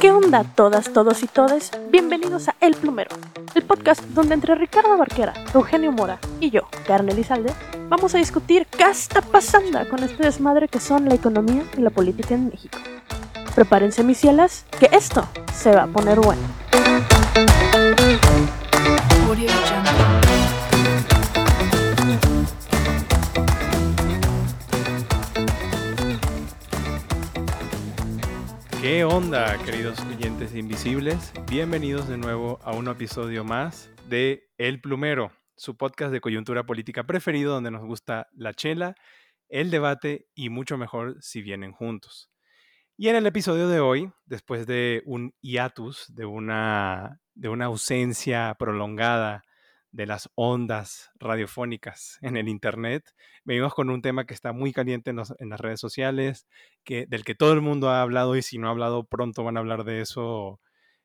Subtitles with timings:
[0.00, 1.70] ¿Qué onda todas, todos y todes?
[1.90, 3.10] Bienvenidos a El Plumero,
[3.54, 7.52] el podcast donde entre Ricardo Barquera, Eugenio Mora y yo, Carne Elizalde,
[7.88, 11.90] vamos a discutir qué está pasando con este desmadre que son la economía y la
[11.90, 12.78] política en México.
[13.54, 16.42] Prepárense mis cielas, que esto se va a poner bueno.
[28.94, 31.32] ¿Qué onda, queridos oyentes invisibles?
[31.50, 37.02] Bienvenidos de nuevo a un episodio más de El Plumero, su podcast de coyuntura política
[37.02, 38.94] preferido donde nos gusta la chela,
[39.48, 42.30] el debate y mucho mejor si vienen juntos.
[42.96, 48.54] Y en el episodio de hoy, después de un hiatus, de una, de una ausencia
[48.60, 49.42] prolongada
[49.94, 53.14] de las ondas radiofónicas en el Internet.
[53.44, 55.16] Venimos con un tema que está muy caliente en,
[55.50, 56.48] las redes sociales,
[56.82, 59.56] que, del que todo el mundo ha hablado y si no ha hablado pronto van
[59.56, 60.60] a hablar de eso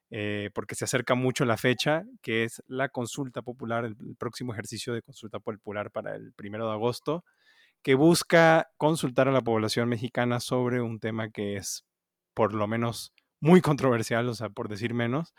[0.09, 4.93] eh, porque se acerca mucho la fecha, que es la consulta popular, el, próximo ejercicio
[4.93, 7.23] de consulta popular para el primero de agosto,
[7.83, 11.85] que busca consultar a la población mexicana sobre un tema que es
[12.33, 15.33] por lo menos muy controversial, o sea, por decir menos,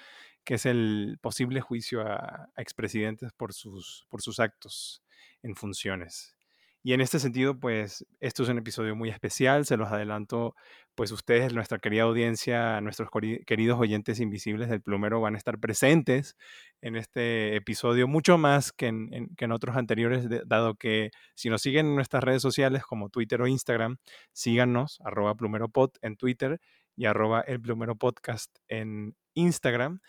[0.44, 5.02] que es el posible juicio a, expresidentes por sus, por sus actos
[5.42, 6.36] en funciones.
[6.82, 10.55] Y en este sentido, pues, esto es un episodio muy especial, se los adelanto,
[10.94, 13.10] pues ustedes, nuestra querida audiencia, nuestros
[13.47, 16.36] queridos oyentes invisibles del plumero van a estar presentes
[16.80, 21.60] en este episodio, mucho más que en, que en otros anteriores, dado que si nos
[21.60, 23.98] siguen en nuestras redes sociales como Twitter o Instagram,
[24.32, 26.60] síganos, arroba plumeropod en Twitter
[26.97, 30.00] y arroba el plumero podcast en Instagram.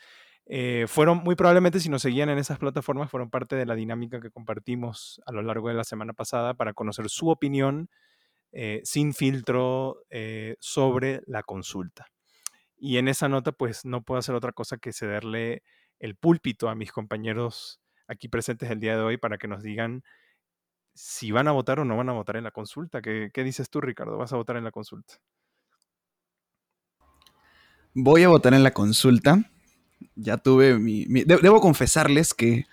[0.48, 4.20] Eh, fueron muy probablemente si nos seguían en esas plataformas, fueron parte de la dinámica
[4.20, 7.90] que compartimos a lo largo de la semana pasada para conocer su opinión
[8.52, 12.08] eh, sin filtro eh, sobre la consulta.
[12.78, 15.64] Y en esa nota, pues no puedo hacer otra cosa que cederle
[16.00, 20.04] el púlpito a mis compañeros aquí presentes el día de hoy para que nos digan
[20.94, 23.02] si van a votar o no van a votar en la consulta.
[23.02, 24.18] ¿Qué, qué dices tú, Ricardo?
[24.18, 25.14] ¿Vas a votar en la consulta?
[27.94, 29.50] Voy a votar en la consulta
[30.16, 31.06] ya tuve mi...
[31.06, 32.66] debo confesarles que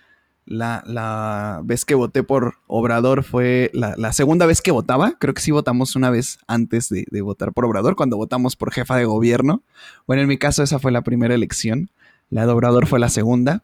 [0.49, 5.13] la, vez que voté por Obrador fue la, segunda vez que votaba.
[5.19, 8.97] Creo que sí votamos una vez antes de, votar por Obrador, cuando votamos por jefa
[8.97, 9.61] de gobierno.
[10.07, 11.89] Bueno, en mi caso esa fue la primera elección.
[12.29, 13.63] La de Obrador fue la segunda.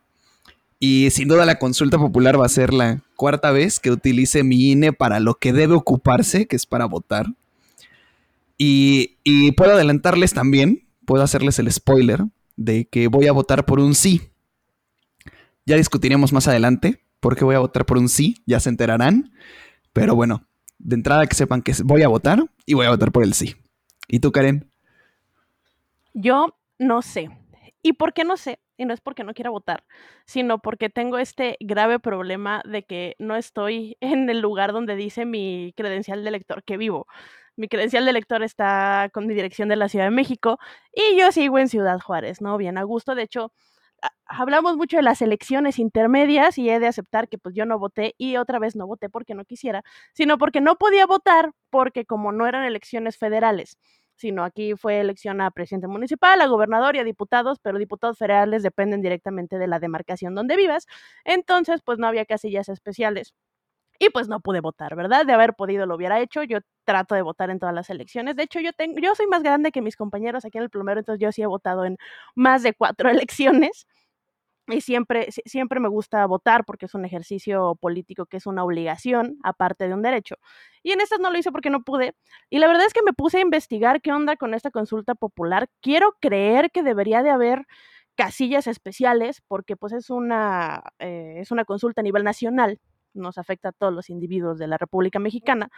[0.80, 4.72] Y sin duda la consulta popular va a ser la cuarta vez que utilice mi
[4.72, 7.28] INE para lo que debe ocuparse, que es para votar.
[8.58, 12.26] Y, y puedo adelantarles también, puedo hacerles el spoiler,
[12.56, 14.32] de que voy a votar por un sí.
[15.66, 19.34] Ya discutiremos más adelante por qué voy a votar por un sí, ya se enterarán.
[19.94, 23.24] Pero bueno, de entrada que sepan que voy a votar y voy a votar por
[23.24, 23.56] el sí.
[24.08, 24.70] ¿Y tú, Karen?
[26.14, 27.30] Yo no sé.
[27.82, 28.60] ¿Y por qué no sé?
[28.78, 29.86] Y no es porque no quiera votar,
[30.26, 35.26] sino porque tengo este grave problema de que no estoy en el lugar donde dice
[35.26, 37.08] mi credencial de elector que vivo
[37.58, 40.60] mi credencial de lector está con mi dirección de la Ciudad de México
[40.94, 42.58] y yo sigo en Ciudad Juárez, ¿no?
[42.58, 43.16] Bien a gusto.
[43.16, 43.52] De hecho,
[44.26, 48.16] hablamos mucho de las elecciones intermedias y he de aceptar que pues yo no voté
[48.18, 49.84] y otra vez no voté porque no quisiera,
[50.14, 53.78] sino porque no podía votar porque como no eran elecciones federales,
[54.16, 58.64] sino aquí fue elección a presidente municipal, a gobernador y a diputados, pero diputados federales
[58.64, 60.88] dependen directamente de la demarcación donde vivas,
[61.26, 63.34] entonces pues no había casillas especiales
[64.00, 65.26] y pues no pude votar, ¿verdad?
[65.26, 66.44] De haber podido lo hubiera hecho.
[66.44, 68.36] Yo trato de votar en todas las elecciones.
[68.36, 71.00] De hecho, yo tengo, yo soy más grande que mis compañeros aquí en el plumero,
[71.00, 71.98] entonces yo sí he votado en
[72.36, 73.88] más de cuatro elecciones.
[74.68, 79.38] Y siempre, siempre me gusta votar porque es un ejercicio político que es una obligación,
[79.44, 80.38] aparte de un derecho.
[80.82, 82.16] Y en estas no lo hice porque no pude.
[82.50, 85.70] Y la verdad es que me puse a investigar qué onda con esta consulta popular.
[85.82, 87.68] Quiero creer que debería de haber
[88.16, 92.80] casillas especiales porque pues es una, eh, es una consulta a nivel nacional
[93.16, 95.70] nos afecta a todos los individuos de la República Mexicana.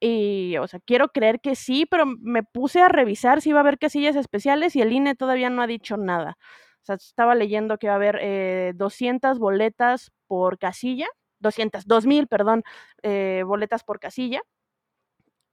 [0.00, 3.62] Y, o sea, quiero creer que sí, pero me puse a revisar si iba a
[3.62, 6.36] haber casillas especiales y el INE todavía no ha dicho nada.
[6.82, 11.08] O sea, estaba leyendo que va a haber eh, 200 boletas por casilla,
[11.40, 12.62] 200, 2000, perdón,
[13.02, 14.42] eh, boletas por casilla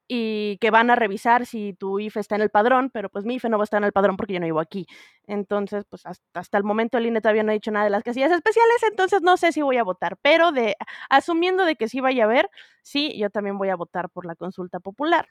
[0.07, 3.35] y que van a revisar si tu IFE está en el padrón, pero pues mi
[3.35, 4.85] IFE no va a estar en el padrón porque yo no vivo aquí.
[5.27, 8.31] Entonces, pues hasta, el momento el INE todavía no ha dicho nada de las casillas
[8.31, 10.75] especiales, entonces no sé si voy a votar, pero de
[11.09, 12.49] asumiendo de que sí vaya a haber,
[12.81, 15.27] sí, yo también voy a votar por la consulta popular,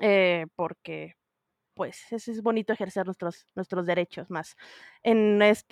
[0.00, 1.14] eh, porque
[1.74, 4.56] pues es, bonito ejercer nuestros, nuestros derechos más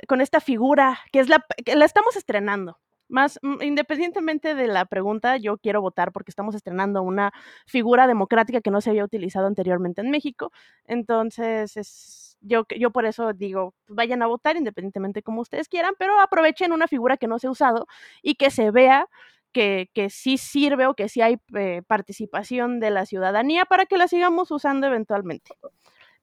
[0.09, 2.79] con esta figura que es la que la estamos estrenando
[3.13, 7.33] más mm, independientemente de la pregunta, yo quiero votar porque estamos estrenando una
[7.67, 10.51] figura democrática que no se había utilizado anteriormente en México.
[10.87, 16.21] Entonces, es, yo, yo por eso digo, vayan a votar independientemente como ustedes quieran, pero
[16.21, 17.87] aprovechen una figura que no se ha usado
[18.23, 19.07] y que se vea
[19.53, 23.99] que, que, sí sirve o que sí hay eh, participación de la ciudadanía para que
[23.99, 25.55] la sigamos usando eventualmente.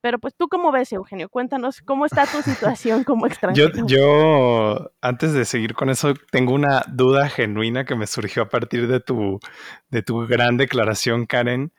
[0.01, 3.71] Pero pues tú cómo ves, Eugenio, cuéntanos cómo está tu situación como extranjero.
[3.85, 8.49] Yo, yo, antes de seguir con eso, tengo una duda genuina que me surgió a
[8.49, 9.39] partir de tu,
[9.89, 11.73] de tu gran declaración, Karen.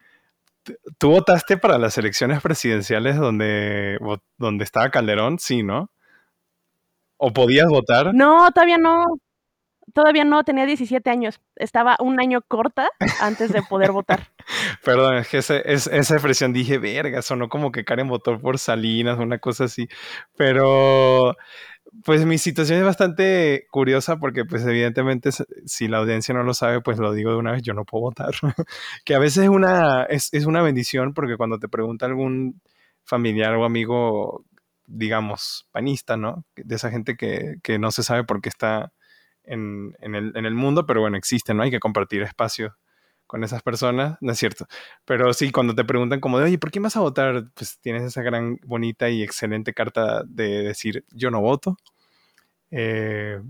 [0.98, 3.98] ¿Tú votaste para las elecciones presidenciales donde,
[4.36, 5.38] donde estaba Calderón?
[5.38, 5.90] Sí, ¿no?
[7.16, 8.14] ¿O podías votar?
[8.14, 9.04] No, todavía no
[9.94, 11.40] todavía no, tenía 17 años.
[11.56, 12.90] Estaba un año corta
[13.20, 14.28] antes de poder votar.
[14.84, 18.58] Perdón, es que ese, es, esa expresión dije, verga, sonó como que Karen votó por
[18.58, 19.88] Salinas, una cosa así.
[20.36, 21.36] Pero,
[22.04, 25.30] pues mi situación es bastante curiosa porque, pues evidentemente,
[25.66, 28.02] si la audiencia no lo sabe, pues lo digo de una vez, yo no puedo
[28.02, 28.30] votar.
[29.04, 32.60] que a veces es una, es, es una bendición porque cuando te pregunta algún
[33.04, 34.44] familiar o amigo,
[34.86, 36.44] digamos, panista, ¿no?
[36.56, 38.92] De esa gente que, que no se sabe por qué está
[39.44, 41.62] en, el, en, el, mundo, pero bueno, existen, ¿no?
[41.62, 42.76] Hay que compartir espacio
[43.26, 44.66] con esas personas, no es cierto.
[45.04, 47.44] Pero sí, cuando te preguntan como de, oye, ¿por qué vas a votar?
[47.54, 51.76] Pues tienes esa gran, bonita y excelente carta de decir, yo no voto.
[52.70, 53.40] Eh,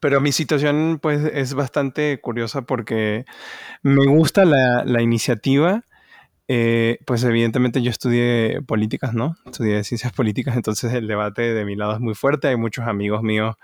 [0.00, 3.24] pero mi situación, pues, es bastante curiosa porque
[3.82, 5.84] me gusta la, la iniciativa
[6.52, 9.36] eh, pues evidentemente yo estudié políticas, ¿no?
[9.46, 12.48] Estudié ciencias políticas, entonces el debate de mi lado es muy fuerte.
[12.48, 13.54] Hay muchos amigos míos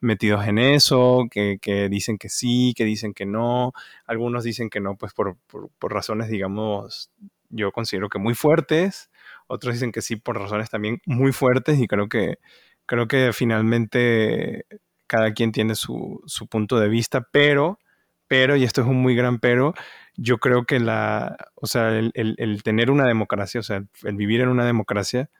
[0.00, 3.72] metidos en eso, que, dicen que sí, que dicen que no.
[4.06, 5.36] Algunos dicen que no, pues por,
[5.82, 7.12] razones, digamos,
[7.48, 9.12] yo considero que muy fuertes.
[9.46, 12.38] Otros dicen que sí por razones también muy fuertes y creo que,
[12.86, 14.66] creo que finalmente
[15.06, 17.78] cada quien tiene su, su punto de vista, pero,
[18.26, 19.74] pero, y esto es un muy gran pero,
[20.16, 24.48] yo creo que la, o sea, el, tener una democracia, o sea, el, vivir en
[24.48, 25.30] una democracia,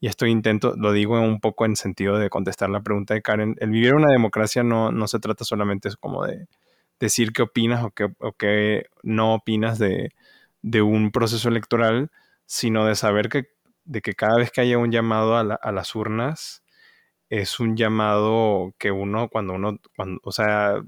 [0.00, 3.56] y esto intento, lo digo un poco en sentido de contestar la pregunta de Karen,
[3.60, 6.48] el vivir en una democracia no, no se trata solamente como de
[7.00, 10.10] decir qué opinas o qué, o qué no opinas de,
[10.62, 12.10] de, un proceso electoral,
[12.46, 13.48] sino de saber que,
[13.84, 16.62] de que cada vez que haya un llamado a, a las urnas,
[17.30, 20.82] es un llamado que uno, cuando uno, cuando, o sea,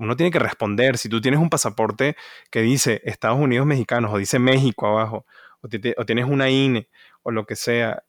[0.00, 0.96] uno tiene que responder.
[0.98, 2.16] Si tú tienes un pasaporte
[2.50, 5.26] que dice Estados Unidos mexicanos o dice México abajo,
[5.60, 6.88] o, tienes una INE
[7.22, 8.02] o lo que sea,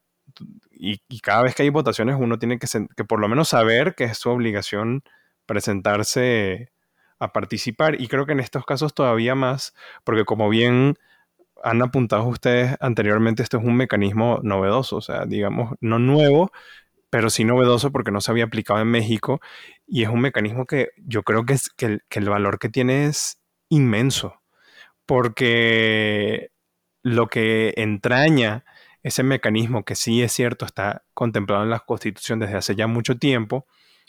[0.71, 4.05] y, cada vez que hay votaciones uno tiene que, que, por lo menos saber que
[4.05, 5.03] es su obligación
[5.45, 6.71] presentarse
[7.19, 7.99] a participar.
[7.99, 9.73] Y creo que en estos casos todavía más,
[10.05, 10.97] porque como bien
[11.63, 16.51] han apuntado ustedes anteriormente, esto es un mecanismo novedoso, o sea, digamos, no nuevo,
[17.11, 19.41] pero sí novedoso porque no se había aplicado en México
[19.85, 23.41] y es un mecanismo que yo creo que, es, que, el, valor que tiene es
[23.69, 24.41] inmenso,
[25.05, 26.51] porque
[27.03, 28.63] lo que entraña
[29.03, 33.17] ese mecanismo, que sí es cierto, está contemplado en la Constitución desde hace ya mucho
[33.17, 33.67] tiempo,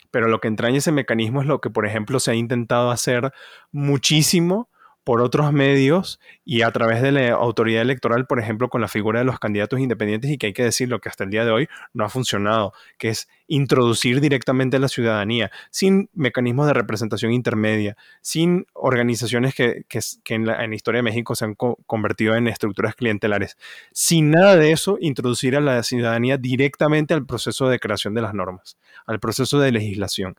[0.09, 3.33] pero lo que entraña ese mecanismo es lo que, por ejemplo, se ha intentado hacer
[3.71, 4.69] muchísimo
[5.03, 9.19] por otros medios y a través de la autoridad electoral, por ejemplo, con la figura
[9.19, 11.67] de los candidatos independientes y que hay que decirlo que hasta el día de hoy
[11.93, 17.97] no ha funcionado, que es introducir directamente a la ciudadanía, sin mecanismos de representación intermedia,
[18.21, 19.85] sin organizaciones que,
[20.29, 23.57] en, la, historia de México se han convertido en estructuras clientelares,
[23.91, 28.33] sin nada de eso, introducir a la ciudadanía directamente al proceso de creación de las
[28.33, 30.37] normas, al proceso de legislación.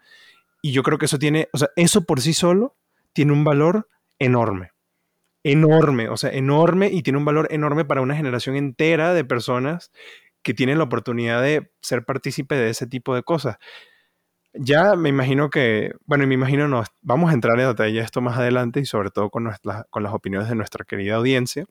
[0.63, 2.75] Y yo creo que eso tiene, o sea, eso por sí solo
[3.13, 4.71] tiene un valor enorme.
[5.45, 9.93] Enorme, o sea, enorme y tiene un valor enorme para una generación entera de personas
[10.43, 13.57] que tienen la oportunidad de ser partícipe de ese tipo de cosas.
[14.55, 18.39] Ya me imagino que, bueno, me imagino no, vamos a entrar en detalle esto más
[18.39, 19.51] adelante y sobre todo con,
[19.91, 21.67] con las opiniones de nuestra querida audiencia.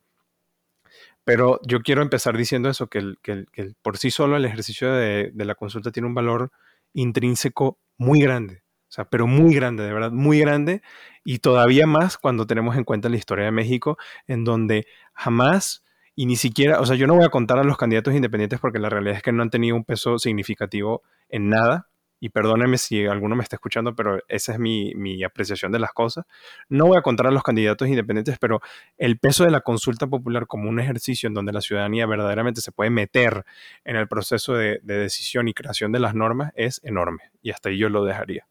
[1.24, 3.46] Pero yo quiero empezar diciendo eso, que, el, que,
[3.82, 6.52] por sí solo el ejercicio de la consulta tiene un valor
[6.94, 8.63] intrínseco muy grande.
[8.94, 10.84] O sea, pero muy grande, de verdad, muy grande.
[11.24, 13.98] Y todavía más cuando tenemos en cuenta la historia de México,
[14.28, 15.84] en donde jamás
[16.16, 18.78] y ni siquiera, o sea, yo no voy a contar a los candidatos independientes porque
[18.78, 21.88] la realidad es que no han tenido un peso significativo en nada.
[22.20, 25.92] Y perdóneme si alguno me está escuchando, pero esa es mi, mi apreciación de las
[25.92, 26.26] cosas.
[26.70, 28.62] No voy a contar a los candidatos independientes, pero
[29.00, 32.72] el peso de la consulta popular como un ejercicio en donde la ciudadanía verdaderamente se
[32.72, 33.44] puede meter
[33.86, 37.32] en el proceso de, de decisión y creación de las normas es enorme.
[37.42, 38.46] Y hasta ahí yo lo dejaría.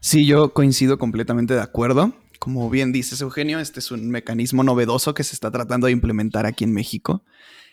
[0.00, 2.12] Sí, yo coincido completamente de acuerdo.
[2.38, 6.46] Como bien dices, Eugenio, este es un mecanismo novedoso que se está tratando de implementar
[6.46, 7.24] aquí en México.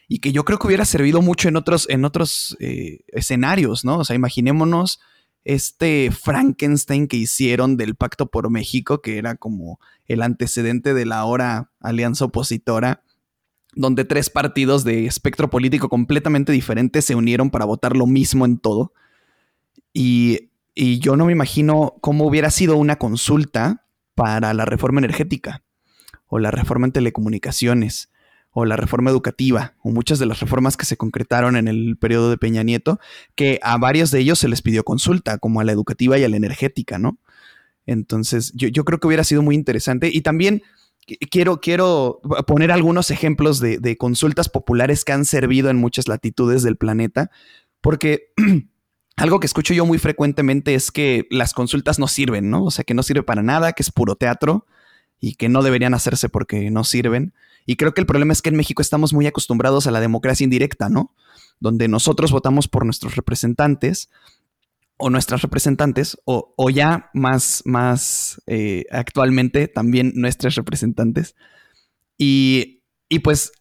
[0.08, 3.98] y que yo creo que hubiera servido mucho en otros, en otros eh, escenarios, ¿no?
[3.98, 5.00] O sea, imaginémonos
[5.46, 11.20] este Frankenstein que hicieron del Pacto por México, que era como el antecedente de la
[11.20, 13.04] ahora alianza opositora,
[13.76, 18.58] donde tres partidos de espectro político completamente diferente se unieron para votar lo mismo en
[18.58, 18.94] todo.
[19.94, 25.64] Y, y yo no me imagino cómo hubiera sido una consulta para la reforma energética
[26.28, 28.12] o la reforma en telecomunicaciones
[28.58, 32.30] o la reforma educativa, o muchas de las reformas que se concretaron en el periodo
[32.30, 33.02] de Peña Nieto,
[33.36, 36.30] que a varios de ellos se les pidió consulta, como a la educativa y a
[36.30, 37.20] la energética, ¿no?
[37.86, 40.10] Entonces, yo, creo que hubiera sido muy interesante.
[40.12, 40.64] Y también
[41.30, 46.64] quiero, quiero poner algunos ejemplos de, de consultas populares que han servido en muchas latitudes
[46.64, 47.32] del planeta,
[47.82, 48.32] porque
[49.18, 52.66] algo que escucho yo muy frecuentemente es que las consultas no sirven, ¿no?
[52.66, 54.66] O sea, que no sirve para nada, que es puro teatro
[55.20, 57.34] y que no deberían hacerse porque no sirven.
[57.66, 60.44] Y creo que el problema es que en México estamos muy acostumbrados a la democracia
[60.44, 61.16] indirecta, ¿no?
[61.60, 64.10] Donde nosotros votamos por nuestros representantes
[64.98, 71.36] o nuestras representantes, o, ya más, más eh, actualmente también nuestras representantes.
[72.18, 73.52] Y, y pues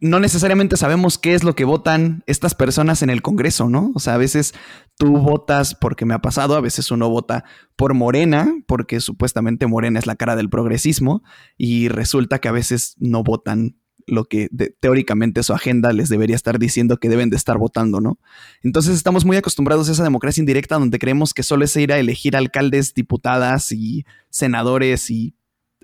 [0.00, 3.92] no necesariamente sabemos qué es lo que votan estas personas en el Congreso, ¿no?
[3.94, 4.54] O sea, a veces
[4.96, 7.44] tú votas porque me ha pasado, a veces uno vota
[7.76, 11.22] por Morena, porque supuestamente Morena es la cara del progresismo,
[11.56, 14.48] y resulta que a veces no votan lo que
[14.80, 18.18] teóricamente su agenda les debería estar diciendo que deben de estar votando, ¿no?
[18.62, 21.98] Entonces estamos muy acostumbrados a esa democracia indirecta donde creemos que solo es ir a
[21.98, 25.34] elegir alcaldes, diputadas y senadores y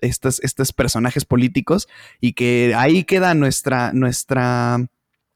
[0.02, 1.88] estos, estos personajes políticos
[2.20, 4.86] y que ahí queda nuestra, nuestra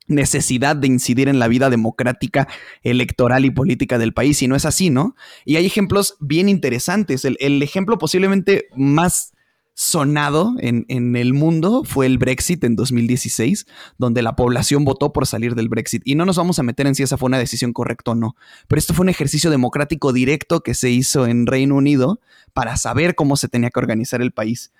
[0.07, 2.49] necesidad de incidir en la vida democrática,
[2.83, 5.17] electoral y política del país, y no es así, ¿no?
[5.45, 7.25] Y hay ejemplos bien interesantes.
[7.25, 9.34] El, el ejemplo posiblemente más
[9.75, 13.67] sonado en, el mundo fue el Brexit en 2016,
[13.99, 16.03] donde la población votó por salir del Brexit.
[16.05, 18.37] Y no nos vamos a meter en si esa fue una decisión correcta o no,
[18.69, 22.21] pero esto fue un ejercicio democrático directo que se hizo en Reino Unido
[22.53, 24.73] para saber cómo se tenía que organizar el país.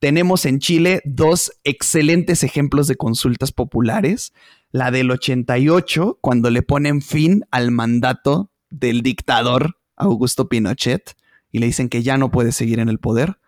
[0.00, 4.32] Tenemos en Chile dos excelentes ejemplos de consultas populares.
[4.72, 11.14] La del 88, cuando le ponen fin al mandato del dictador Augusto Pinochet
[11.52, 13.38] y le dicen que ya no puede seguir en el poder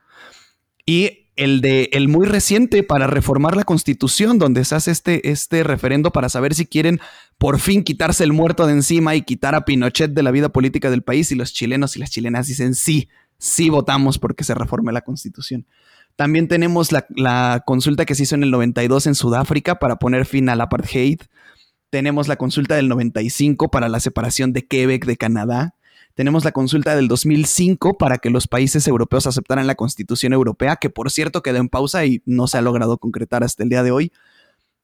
[0.87, 5.65] y el de el muy reciente para reformar la constitución, donde se hace este, este
[5.65, 7.01] referendo para saber si quieren
[7.39, 10.91] por fin quitarse el muerto de encima y quitar a Pinochet de la vida política
[10.91, 11.33] del país.
[11.33, 15.67] Y los chilenos y las chilenas dicen sí, sí votamos porque se reforme la constitución.
[16.17, 20.27] También tenemos la, la consulta que se hizo en el 92 en Sudáfrica para poner
[20.27, 21.21] fin al apartheid.
[21.91, 25.75] Tenemos la consulta del 95 para la separación de Quebec de Canadá.
[26.15, 30.89] Tenemos la consulta del 2005 para que los países europeos aceptaran la Constitución Europea, que
[30.89, 33.91] por cierto quedó en pausa y no se ha logrado concretar hasta el día de
[33.91, 34.13] hoy.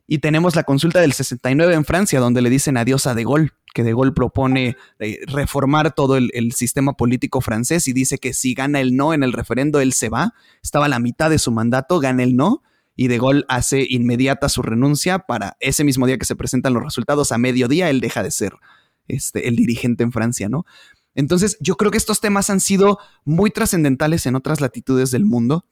[0.08, 3.52] Y tenemos la consulta del 69 en Francia, donde le dicen adiós a De Gaulle,
[3.72, 8.54] que De Gaulle propone eh, reformar todo el, sistema político francés y dice que si
[8.54, 10.34] gana el no en el referendo, él se va.
[10.64, 12.64] Estaba a la mitad de su mandato, gana el no
[12.96, 16.82] y De Gaulle hace inmediata su renuncia para ese mismo día que se presentan los
[16.82, 18.54] resultados, a mediodía, él deja de ser
[19.06, 20.66] este, el dirigente en Francia, ¿no?
[21.14, 25.66] Entonces, yo creo que estos temas han sido muy trascendentales en otras latitudes del mundo.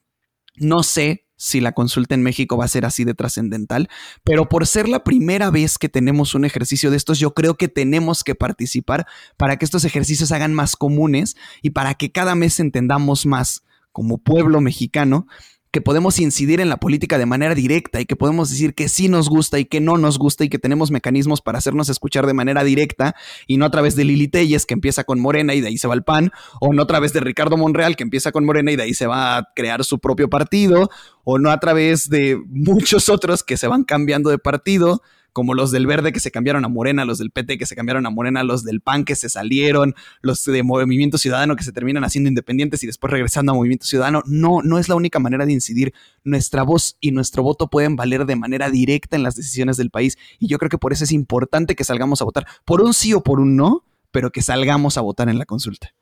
[0.56, 3.88] No sé si la consulta en México va a ser así de trascendental,
[4.24, 7.68] pero por ser la primera vez que tenemos un ejercicio de estos, yo creo que
[7.68, 12.58] tenemos que participar para que estos ejercicios hagan más comunes y para que cada mes
[12.58, 15.26] entendamos más como pueblo mexicano
[15.70, 19.08] que podemos incidir en la política de manera directa y que podemos decir que sí
[19.08, 22.34] nos gusta y que no nos gusta y que tenemos mecanismos para hacernos escuchar de
[22.34, 23.14] manera directa
[23.46, 25.88] y no a través de Lili Telles que empieza con Morena y de ahí se
[25.88, 28.76] va al PAN o no a través de Ricardo Monreal que empieza con Morena y
[28.76, 30.90] de ahí se va a crear su propio partido
[31.24, 35.02] o no a través de muchos otros que se van cambiando de partido
[35.38, 38.04] como los del verde que se cambiaron a Morena, los del PT que se cambiaron
[38.06, 42.02] a Morena, los del PAN que se salieron, los de Movimiento Ciudadano que se terminan
[42.02, 44.24] haciendo independientes y después regresando a Movimiento Ciudadano.
[44.26, 45.94] No, no es la única manera de incidir.
[46.24, 50.18] Nuestra voz y nuestro voto pueden valer de manera directa en las decisiones del país
[50.40, 53.14] y yo creo que por eso es importante que salgamos a votar por un sí
[53.14, 55.94] o por un no, pero que salgamos a votar en la consulta.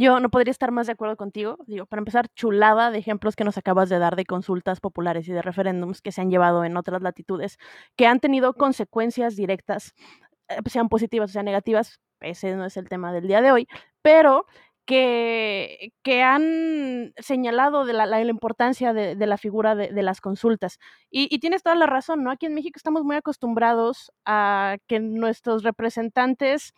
[0.00, 1.58] Yo no podría estar más de acuerdo contigo.
[1.66, 5.32] Digo, para empezar, chulada de ejemplos que nos acabas de dar de consultas populares y
[5.32, 7.58] de referéndums que se han llevado en otras latitudes,
[7.96, 9.92] que han tenido consecuencias directas,
[10.48, 12.00] eh, sean positivas o sean negativas.
[12.20, 13.68] Ese no es el tema del día de hoy,
[14.00, 14.46] pero
[14.86, 20.22] que, que han señalado de la, la, importancia de, de, la figura de, de las
[20.22, 20.78] consultas.
[21.10, 22.30] Y, y, tienes toda la razón, ¿no?
[22.30, 26.72] Aquí en México estamos muy acostumbrados a que nuestros representantes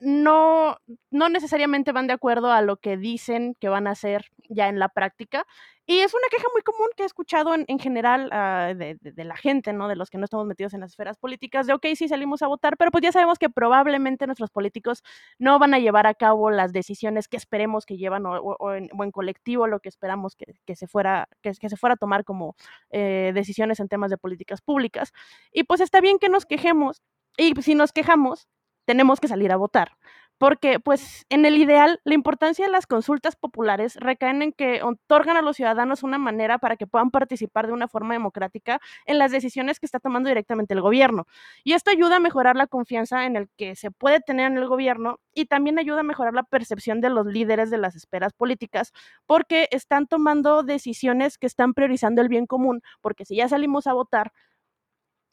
[0.00, 0.76] no,
[1.10, 4.78] no necesariamente van de acuerdo a lo que dicen que van a hacer ya en
[4.78, 5.46] la práctica.
[5.86, 9.12] Y es una queja muy común que he escuchado en, en general uh, de, de,
[9.12, 9.86] de, la gente, ¿no?
[9.86, 12.46] De los que no estamos metidos en las esferas políticas, de, ok, sí salimos a
[12.46, 15.02] votar, pero pues ya sabemos que probablemente nuestros políticos
[15.38, 18.72] no van a llevar a cabo las decisiones que esperemos que llevan o, o, o,
[18.72, 21.94] en, o en, colectivo lo que esperamos que, que se, fuera, que, que, se fuera
[21.94, 22.56] a tomar como
[22.90, 25.12] eh, decisiones en temas de políticas públicas.
[25.52, 27.02] Y pues está bien que nos quejemos,
[27.36, 28.48] y si nos quejamos,
[28.84, 29.92] tenemos que salir a votar
[30.38, 35.36] porque pues en el ideal la importancia de las consultas populares recaen en que otorgan
[35.36, 39.30] a los ciudadanos una manera para que puedan participar de una forma democrática en las
[39.30, 41.26] decisiones que está tomando directamente el gobierno.
[41.62, 44.68] Y esto ayuda a mejorar la confianza en el que se puede tener en el
[44.68, 48.92] gobierno y también ayuda a mejorar la percepción de los líderes de las esferas políticas
[49.26, 53.92] porque están tomando decisiones que están priorizando el bien común, porque si ya salimos a
[53.92, 54.32] votar,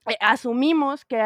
[0.07, 1.19] eh, asumimos que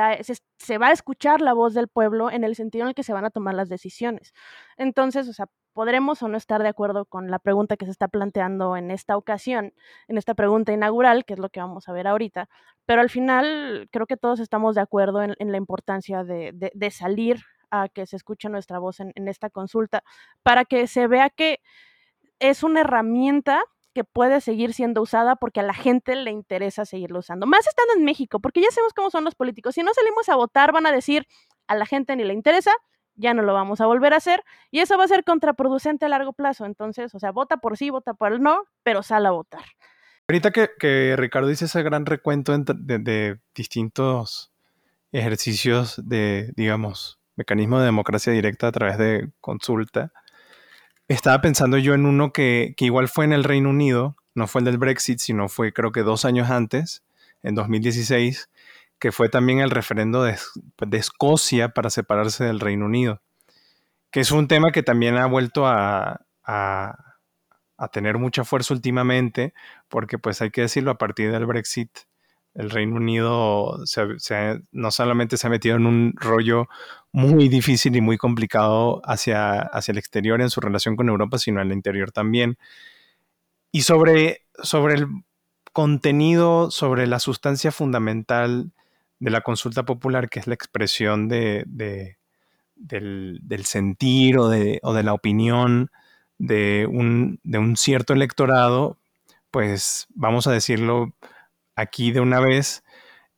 [0.58, 3.14] se, va a escuchar la voz del pueblo en el sentido en el que se
[3.14, 4.34] van a tomar las decisiones.
[4.78, 8.08] Entonces, o sea, podremos o no estar de acuerdo con la pregunta que se está
[8.10, 9.74] planteando en esta ocasión,
[10.08, 12.50] en esta pregunta inaugural, que es lo que vamos a ver ahorita,
[12.86, 17.42] pero al final creo que todos estamos de acuerdo en, la importancia de, salir
[17.72, 20.04] a que se escuche nuestra voz en esta consulta
[20.44, 21.62] para que se vea que
[22.40, 23.64] es una herramienta
[23.96, 27.48] que puede seguir siendo usada porque a la gente le interesa seguirlo usando.
[27.48, 29.74] Más estando en México, porque ya sabemos cómo son los políticos.
[29.74, 31.26] Si no salimos a votar, van a decir
[31.66, 32.72] a la gente ni le interesa,
[33.16, 36.10] ya no lo vamos a volver a hacer y eso va a ser contraproducente a
[36.10, 36.66] largo plazo.
[36.66, 39.64] Entonces, o sea, vota por sí, vota por el no, pero sal a votar.
[40.28, 44.52] Ahorita que, Ricardo dice ese gran recuento de, de distintos
[45.14, 50.12] ejercicios de, digamos, mecanismo de democracia directa a través de consulta,
[51.08, 54.62] estaba pensando yo en uno que, que, igual fue en el Reino Unido, no fue
[54.62, 57.04] el del Brexit, sino fue creo que dos años antes,
[57.44, 58.50] en 2016,
[59.00, 60.38] que fue también el referendo de,
[60.86, 63.22] de Escocia para separarse del Reino Unido,
[64.12, 67.16] que es un tema que también ha vuelto a, a,
[67.78, 69.54] a tener mucha fuerza últimamente,
[69.90, 71.92] porque pues hay que decirlo, a partir del Brexit,
[72.56, 73.78] el Reino Unido
[74.72, 76.68] no solamente se ha metido en un rollo
[77.12, 81.62] muy difícil y muy complicado hacia, hacia el exterior en su relación con Europa, sino
[81.62, 82.58] el interior también.
[83.72, 85.08] Y sobre, sobre el
[85.74, 88.72] contenido, sobre la sustancia fundamental
[89.20, 92.18] de la consulta popular, que es la expresión de, de,
[92.76, 95.92] del, del, sentir o de, o de la opinión
[96.38, 98.98] de un, de un cierto electorado,
[99.52, 101.14] pues vamos a decirlo
[101.76, 102.84] aquí de una vez,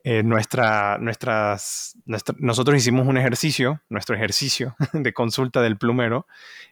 [0.03, 6.27] eh, nuestra, nuestras, nuestra, nosotros hicimos un ejercicio, nuestro ejercicio de consulta del plumero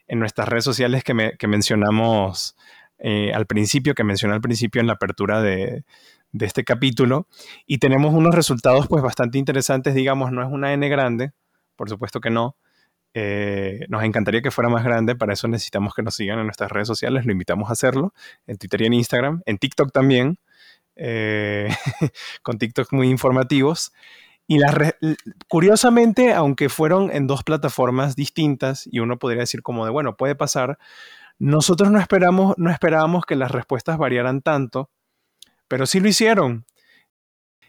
[0.07, 2.55] en nuestras redes sociales que, me, que mencionamos
[2.97, 5.83] eh, al principio, que mencioné al principio en la apertura de,
[6.31, 7.27] de, este capítulo,
[7.65, 11.33] y tenemos unos resultados pues bastante interesantes, digamos, no es una N grande,
[11.75, 12.55] por supuesto que no,
[13.17, 16.69] eh, nos encantaría que fuera más grande, para eso necesitamos que nos sigan en nuestras
[16.69, 18.13] redes sociales, lo invitamos a hacerlo,
[18.45, 20.37] en Twitter y en Instagram, en TikTok también,
[20.95, 21.69] eh,
[22.41, 23.93] con TikTok muy informativos.
[24.47, 24.75] Y las
[25.47, 30.35] curiosamente, aunque fueron en dos plataformas distintas, y uno podría decir como de, bueno, puede
[30.35, 30.77] pasar,
[31.39, 34.91] nosotros no, esperamos, no esperábamos que las respuestas variaran tanto,
[35.67, 36.65] pero sí lo hicieron.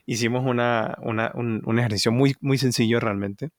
[0.05, 3.51] Hicimos una, una, un, ejercicio muy, muy sencillo realmente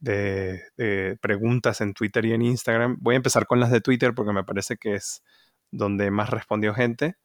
[0.00, 2.96] de preguntas en Twitter y en Instagram.
[3.00, 5.22] Voy a empezar con las de Twitter porque me parece que es
[5.70, 7.16] donde más respondió gente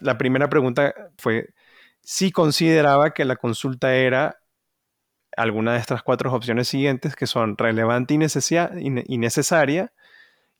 [0.00, 1.54] la primera pregunta fue
[2.02, 4.40] si consideraba que la consulta era
[5.36, 9.92] alguna de estas cuatro opciones siguientes, que son relevante y, necesaria,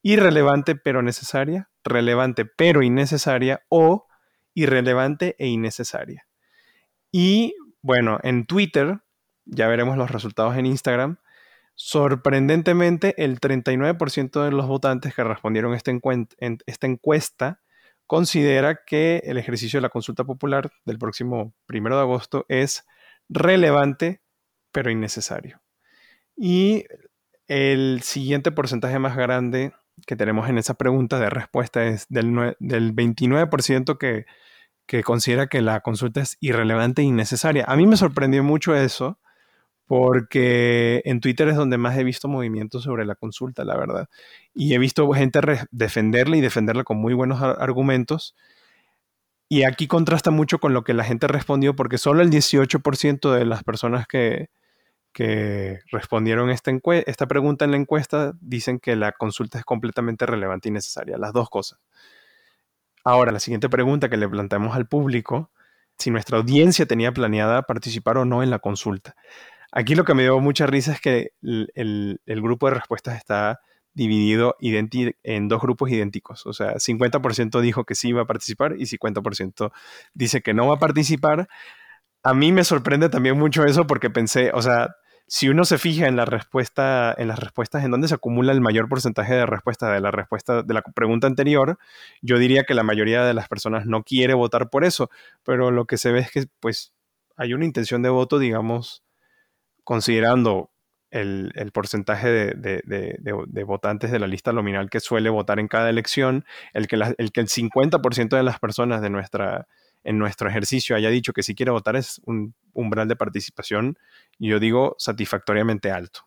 [0.02, 4.06] irrelevante pero necesaria, relevante pero innecesaria o
[4.54, 6.26] irrelevante e innecesaria.
[7.10, 9.00] Y bueno, en Twitter,
[9.44, 11.18] ya veremos los resultados en Instagram,
[11.74, 15.92] sorprendentemente el 39% de los votantes que respondieron esta,
[16.66, 17.60] esta encuesta
[18.12, 22.84] considera que el ejercicio de la consulta popular del próximo primero de agosto es
[23.30, 24.20] relevante
[24.70, 25.62] pero innecesario.
[26.36, 26.84] Y
[27.48, 29.72] el siguiente porcentaje más grande
[30.06, 34.26] que tenemos en esa pregunta de respuesta es del, del 29% que,
[34.84, 37.64] que considera que la consulta es irrelevante e innecesaria.
[37.66, 39.20] A mí me sorprendió mucho eso
[39.86, 44.08] porque en Twitter es donde más he visto movimientos sobre la consulta, la verdad.
[44.54, 45.40] Y he visto gente
[45.70, 48.34] defenderla y defenderla con muy buenos argumentos.
[49.48, 53.44] Y aquí contrasta mucho con lo que la gente respondió, porque solo el 18% de
[53.44, 54.48] las personas que,
[55.90, 61.18] respondieron esta pregunta en la encuesta dicen que la consulta es completamente relevante y necesaria,
[61.18, 61.78] las dos cosas.
[63.04, 65.50] Ahora, la siguiente pregunta que le planteamos al público,
[65.98, 69.16] si nuestra audiencia tenía planeada participar o no en la consulta.
[69.72, 73.60] Aquí lo que me dio mucha risa es que el, grupo de respuestas está
[73.94, 76.46] dividido en dos grupos idénticos.
[76.46, 79.72] O sea, 50% dijo que sí va a participar y 50%
[80.12, 81.48] dice que no va a participar.
[82.22, 84.94] A mí me sorprende también mucho eso porque pensé, o sea,
[85.26, 88.60] si uno se fija en la respuesta, en las respuestas en donde se acumula el
[88.60, 91.78] mayor porcentaje de respuesta de la respuesta de la pregunta anterior,
[92.20, 95.08] yo diría que la mayoría de las personas no quiere votar por eso,
[95.42, 96.92] pero lo que se ve es que pues
[97.36, 99.02] hay una intención de voto, digamos,
[99.84, 100.72] considerando
[101.12, 106.88] el, porcentaje de, votantes de la lista nominal que suele votar en cada elección, el
[106.88, 109.66] que, el, que el 50% de las personas de nuestra,
[110.04, 113.98] en nuestro ejercicio haya dicho que si quiere votar es un umbral de participación,
[114.38, 116.20] yo digo satisfactoriamente alto,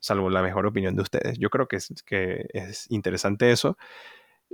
[0.00, 1.38] salvo la mejor opinión de ustedes.
[1.38, 3.78] Yo creo que es, que es interesante eso.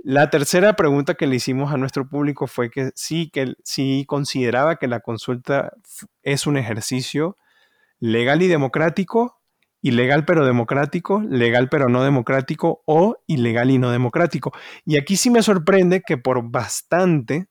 [0.03, 4.77] La tercera pregunta que le hicimos a nuestro público fue que sí, que sí consideraba
[4.77, 5.73] que la consulta
[6.21, 7.37] es un ejercicio
[7.99, 9.39] legal y democrático,
[9.81, 14.51] ilegal pero democrático, legal pero no democrático o ilegal y no democrático.
[14.85, 17.47] Y aquí sí me sorprende que por bastante,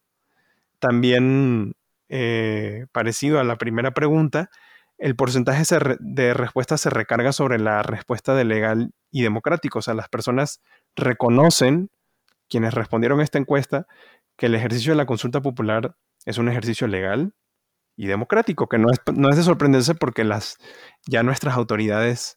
[0.79, 1.75] también
[2.09, 4.51] eh, parecido a la primera pregunta,
[4.99, 5.63] el porcentaje
[6.01, 9.79] de respuesta se recarga sobre la respuesta de legal y democrático.
[9.79, 10.61] O sea, las personas
[10.97, 11.91] reconocen,
[12.49, 13.87] quienes respondieron esta encuesta,
[14.37, 17.33] que el ejercicio de la consulta popular es un ejercicio legal
[17.99, 20.57] y democrático, que no es, no es de sorprenderse porque las,
[21.07, 22.37] ya nuestras autoridades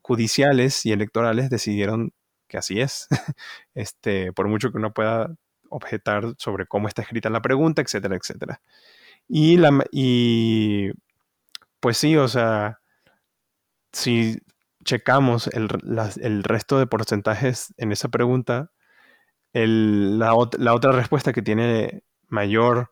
[0.00, 2.12] judiciales y electorales decidieron
[2.48, 3.06] que así es.
[3.74, 5.36] Este, por mucho que uno pueda
[5.68, 8.62] objetar sobre cómo está escrita la pregunta, etcétera, etcétera.
[9.28, 10.92] Y, la, y
[11.80, 12.80] pues sí, o sea,
[13.92, 14.38] si
[14.82, 15.68] checamos el,
[16.42, 18.70] resto de porcentajes en esa pregunta,
[19.52, 22.88] la, otra respuesta que tiene mayor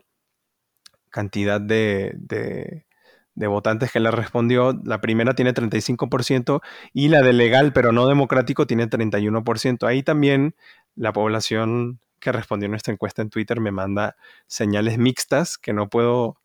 [1.14, 2.12] cantidad de,
[3.36, 6.60] de, votantes que la respondió, la primera tiene 35%
[6.92, 9.86] y la de legal pero no democrático tiene 31%.
[9.86, 10.56] Ahí también
[10.96, 14.16] la población que respondió a nuestra encuesta en Twitter me manda
[14.48, 16.40] señales mixtas que no puedo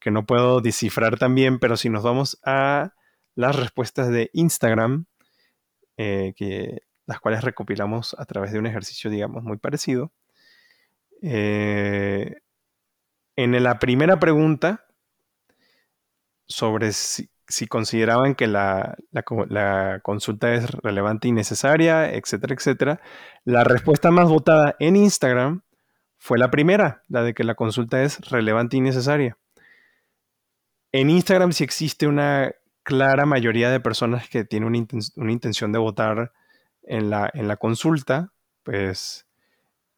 [0.00, 2.92] que no puedo descifrar también, pero si nos vamos a
[3.34, 5.06] las respuestas de Instagram,
[5.96, 10.12] eh, que, las cuales recopilamos a través de un ejercicio, digamos, muy parecido.
[11.22, 12.36] Eh,
[13.36, 14.86] en la primera pregunta,
[16.46, 17.30] sobre si,
[17.68, 18.96] consideraban que la,
[20.02, 23.00] consulta es relevante y necesaria, etcétera, etcétera,
[23.44, 25.62] la respuesta más votada en Instagram
[26.18, 29.38] fue la primera, la de que la consulta es relevante y necesaria.
[30.92, 36.32] En Instagram sí existe una clara mayoría de personas que tienen una, intención de votar
[36.82, 38.32] en la consulta,
[38.64, 39.29] pues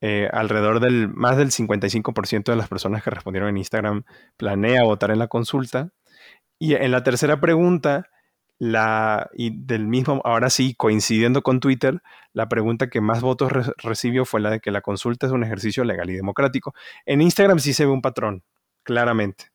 [0.04, 4.02] eh, alrededor del más del 55% de las personas que respondieron en Instagram
[4.36, 5.90] planea votar en la consulta.
[6.58, 8.08] Y en la tercera pregunta,
[8.58, 14.24] la, y del mismo, ahora sí, coincidiendo con Twitter, la pregunta que más votos recibió
[14.24, 16.74] fue la de que la consulta es un ejercicio legal y democrático.
[17.06, 18.42] En Instagram sí se ve un patrón,
[18.82, 19.51] claramente.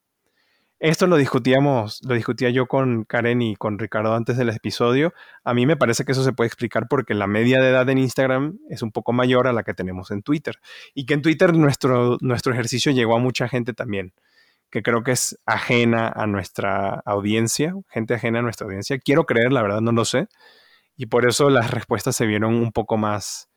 [0.80, 5.12] Esto lo discutíamos, lo discutía yo con Karen y con Ricardo antes del episodio.
[5.44, 7.98] A mí me parece que eso se puede explicar porque la media de edad en
[7.98, 10.60] Instagram es un poco mayor a la que tenemos en Twitter.
[10.94, 14.14] Y que en Twitter nuestro, nuestro ejercicio llegó a mucha gente también,
[14.70, 19.00] que creo que es ajena a nuestra audiencia, gente ajena a nuestra audiencia.
[19.00, 20.28] Quiero creer, la verdad no lo sé.
[20.96, 23.50] Y por eso las respuestas se vieron un poco más,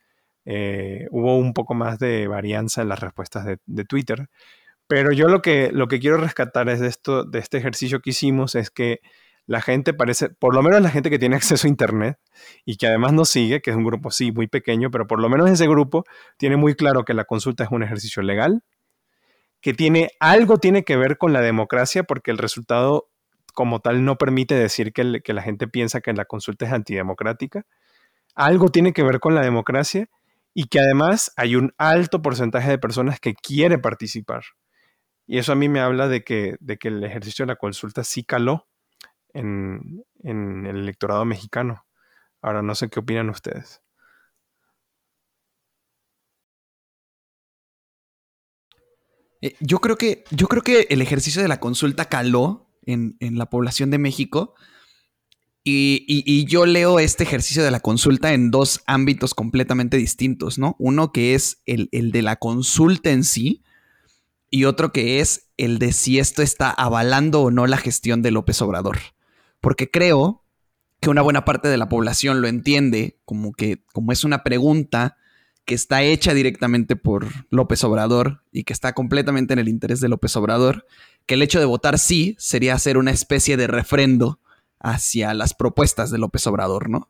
[0.46, 4.30] eh, hubo un poco más de varianza en las respuestas de, de Twitter.
[4.90, 8.10] Pero yo lo que, lo que quiero rescatar es de, esto, de este ejercicio que
[8.10, 8.98] hicimos es que
[9.46, 12.18] la gente parece, por lo menos la gente que tiene acceso a Internet
[12.64, 15.28] y que además nos sigue, que es un grupo sí muy pequeño, pero por lo
[15.28, 16.04] menos ese grupo
[16.38, 18.64] tiene muy claro que la consulta es un ejercicio legal,
[19.60, 23.08] que tiene algo tiene que ver con la democracia porque el resultado
[23.54, 27.64] como tal no permite decir que, que la gente piensa que la consulta es antidemocrática.
[28.34, 30.08] Algo tiene que ver con la democracia
[30.52, 34.42] y que además hay un alto porcentaje de personas que quiere participar.
[35.32, 38.02] Y eso a mí me habla de que, de que el ejercicio de la consulta
[38.02, 38.66] sí caló
[39.32, 41.86] en, el electorado mexicano.
[42.42, 43.80] Ahora no sé qué opinan ustedes.
[49.40, 53.46] Eh, yo, creo que, yo creo que el ejercicio de la consulta caló en, la
[53.46, 54.56] población de México.
[55.62, 60.74] Y, yo leo este ejercicio de la consulta en dos ámbitos completamente distintos, ¿no?
[60.80, 63.62] Uno que es el, el de la consulta en sí,
[64.50, 68.32] y otro que es el de si esto está avalando o no la gestión de
[68.32, 68.98] López Obrador.
[69.60, 70.44] Porque creo
[71.00, 75.16] que una buena parte de la población lo entiende como que como es una pregunta
[75.64, 80.08] que está hecha directamente por López Obrador y que está completamente en el interés de
[80.08, 80.86] López Obrador,
[81.26, 84.40] que el hecho de votar sí sería hacer una especie de refrendo
[84.80, 87.08] hacia las propuestas de López Obrador, ¿no?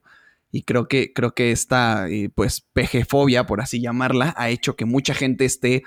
[0.53, 4.85] Y creo que, creo que esta, eh, pues, pejefobia, por así llamarla, ha hecho que
[4.85, 5.85] mucha gente esté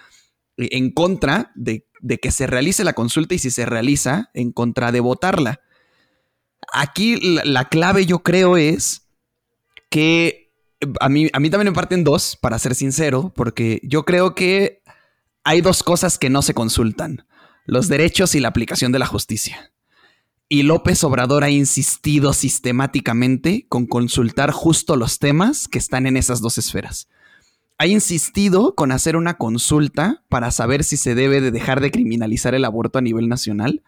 [0.58, 1.86] en contra de,
[2.22, 5.62] que se realice la consulta y si se realiza, en contra de votarla.
[6.74, 9.08] Aquí la, la clave, yo creo, es
[9.90, 10.52] que
[11.00, 14.82] a mí, a mí también me parten dos, para ser sincero, porque yo creo que
[15.44, 17.26] hay dos cosas que no se consultan,
[17.66, 19.72] los derechos y la aplicación de la justicia.
[20.50, 26.42] Y López Obrador ha insistido sistemáticamente con consultar justo los temas que están en esas
[26.42, 27.08] dos esferas.
[27.78, 32.56] Ha insistido con hacer una consulta para saber si se debe de dejar de criminalizar
[32.56, 33.84] el aborto a nivel nacional,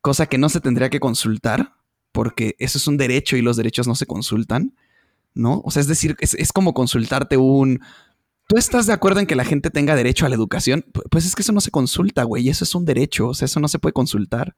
[0.00, 1.74] cosa que no se tendría que consultar,
[2.10, 4.74] porque eso es un derecho y los derechos no se consultan,
[5.34, 5.62] ¿no?
[5.64, 7.80] O sea, es decir, es, es como consultarte un,
[8.48, 10.84] ¿Tú estás de acuerdo en que la gente tenga derecho a la educación?
[11.10, 12.50] Pues es que eso no se consulta, güey.
[12.50, 13.28] Eso es un derecho.
[13.28, 14.56] O sea, eso no se puede consultar.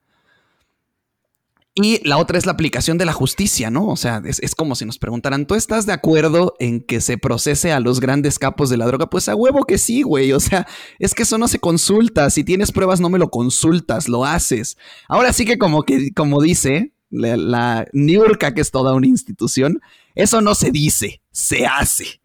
[1.76, 3.88] Y la otra es la aplicación de la justicia, ¿no?
[3.88, 7.72] O sea, es, como si nos preguntaran, ¿tú estás de acuerdo en que se procese
[7.72, 9.10] a los grandes capos de la droga?
[9.10, 10.32] Pues a huevo que sí, güey.
[10.32, 10.68] O sea,
[11.00, 12.30] es que eso no se consulta.
[12.30, 14.76] Si tienes pruebas, no me lo consultas, lo haces.
[15.08, 17.87] Ahora sí que como que, como dice la, la
[18.54, 19.80] que es toda una institución,
[20.14, 22.20] eso no se dice, se hace.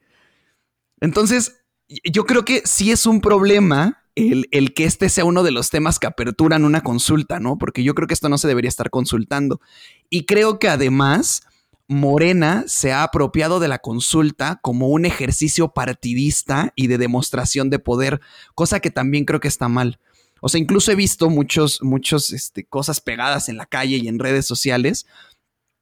[1.02, 1.56] Entonces,
[1.88, 4.04] yo creo que sí es un problema
[4.52, 7.58] el, que este sea uno de los temas que aperturan una consulta, ¿no?
[7.58, 9.62] Porque yo creo que esto no se debería estar consultando.
[10.10, 11.44] Y creo que además
[11.88, 17.80] Morena se ha apropiado de la consulta como un ejercicio partidista y de demostración de
[17.80, 18.22] poder,
[18.56, 20.00] cosa que también creo que está mal.
[20.42, 24.20] O sea, incluso he visto muchos, muchos este, cosas pegadas en la calle y en
[24.20, 25.06] redes sociales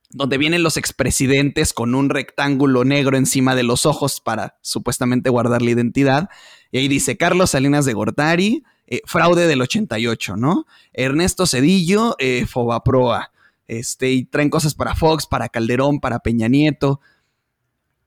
[0.10, 5.62] donde vienen los expresidentes con un rectángulo negro encima de los ojos para supuestamente guardar
[5.62, 6.30] la identidad.
[6.72, 10.66] Y ahí dice Carlos Salinas de Gortari, eh, fraude del 88, ¿no?
[10.94, 13.32] Ernesto Cedillo, eh, Fobaproa.
[13.68, 17.02] Este, y traen cosas para Fox, para Calderón, para Peña Nieto.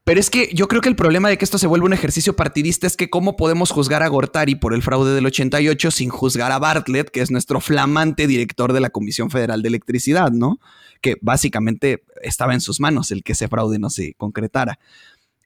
[0.04, 2.34] Pero es que yo creo que el problema de que esto se vuelva un ejercicio
[2.34, 6.50] partidista es que cómo podemos juzgar a Gortari por el fraude del 88 sin juzgar
[6.50, 10.58] a Bartlett, que es nuestro flamante director de la Comisión Federal de Electricidad, ¿no?
[11.02, 14.78] Que básicamente estaba en sus manos el que ese fraude no se concretara.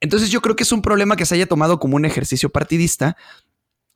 [0.04, 3.16] Entonces yo creo que es un problema que se haya tomado como un ejercicio partidista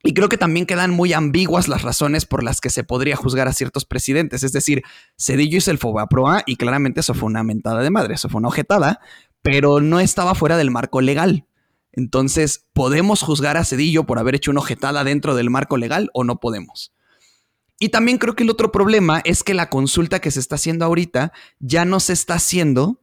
[0.03, 3.47] y creo que también quedan muy ambiguas las razones por las que se podría juzgar
[3.47, 4.43] a ciertos presidentes.
[4.43, 4.85] Es decir,
[5.19, 8.49] Cedillo hizo el Fobaproa y claramente eso fue una mentada de madre, eso fue una
[8.49, 9.01] objetada,
[9.43, 11.47] pero no estaba fuera del marco legal.
[11.93, 16.25] Entonces, ¿podemos juzgar a Cedillo por haber hecho una ojetada dentro del marco legal o
[16.25, 16.95] no podemos?
[17.79, 20.87] Y también creo que el otro problema es que la consulta que se está haciendo
[20.87, 23.03] ahorita ya no se está haciendo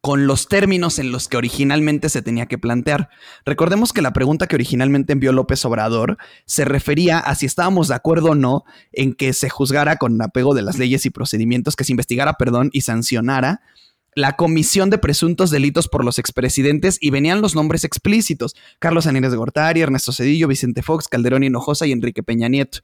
[0.00, 3.10] con los términos en los que originalmente se tenía que plantear.
[3.44, 7.94] Recordemos que la pregunta que originalmente envió López Obrador se refería a si estábamos de
[7.94, 11.84] acuerdo o no en que se juzgara con apego de las leyes y procedimientos, que
[11.84, 13.60] se investigara, perdón, y sancionara
[14.14, 18.56] la comisión de presuntos delitos por los expresidentes y venían los nombres explícitos.
[18.78, 22.80] Carlos Aníbal de Gortari, Ernesto Cedillo, Vicente Fox, Calderón Hinojosa y Enrique Peña Nieto.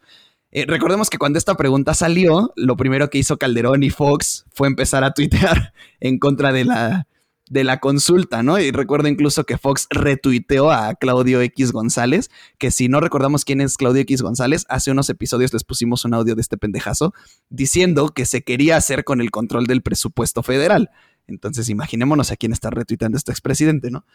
[0.57, 4.69] Eh, recordemos que cuando esta pregunta salió, lo primero que hizo Calderón y Fox fue
[4.69, 7.07] empezar a tuitear en contra de la,
[7.51, 8.59] de la consulta, ¿no?
[8.59, 13.61] Y recuerdo incluso que Fox retuiteó a Claudio X González, que si no recordamos quién
[13.61, 17.13] es Claudio X González, hace unos episodios les pusimos un audio de este pendejazo
[17.51, 20.89] diciendo que se quería hacer con el control del presupuesto federal.
[21.27, 24.07] Entonces, imaginémonos a quién está retuiteando este expresidente, ¿no?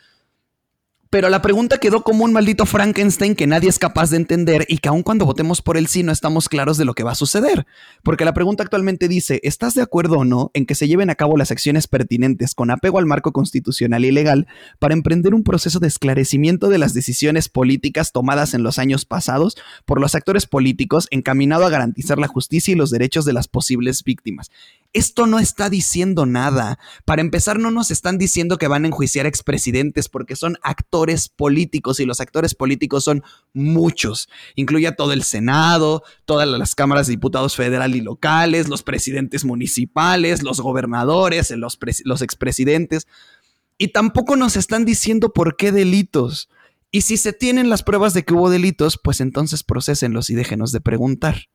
[1.12, 4.78] Pero la pregunta quedó como un maldito Frankenstein que nadie es capaz de entender y
[4.78, 7.16] que aun cuando votemos por el sí no estamos claros de lo que va a
[7.16, 7.68] suceder.
[8.02, 11.16] Porque la pregunta actualmente dice, ¿estás de acuerdo o no en que se lleven a
[11.16, 14.48] cabo las acciones pertinentes con apego al marco constitucional y legal
[14.80, 19.58] para emprender un proceso de esclarecimiento de las decisiones políticas tomadas en los años pasados
[19.86, 24.06] por los actores políticos encaminado a garantizar la justicia y los derechos de las posibles
[24.06, 24.50] víctimas?
[24.94, 26.78] Esto no está diciendo nada.
[27.06, 32.02] Para empezar, no nos están diciendo que van a enjuiciar expresidentes porque son actores políticos
[32.02, 33.24] y los actores políticos son
[33.54, 34.28] muchos.
[34.56, 39.46] Incluye a todo el Senado, todas las cámaras de diputados federal y locales, los presidentes
[39.46, 43.08] municipales, los gobernadores, los, los expresidentes.
[43.78, 46.50] Y tampoco nos están diciendo por qué delitos.
[46.92, 50.74] Y si se tienen las pruebas de que hubo delitos, pues entonces procesenlos y déjenos
[50.74, 51.48] de preguntar.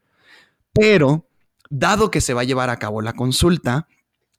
[0.73, 1.26] Pero
[1.71, 3.87] dado que se va a llevar a cabo la consulta,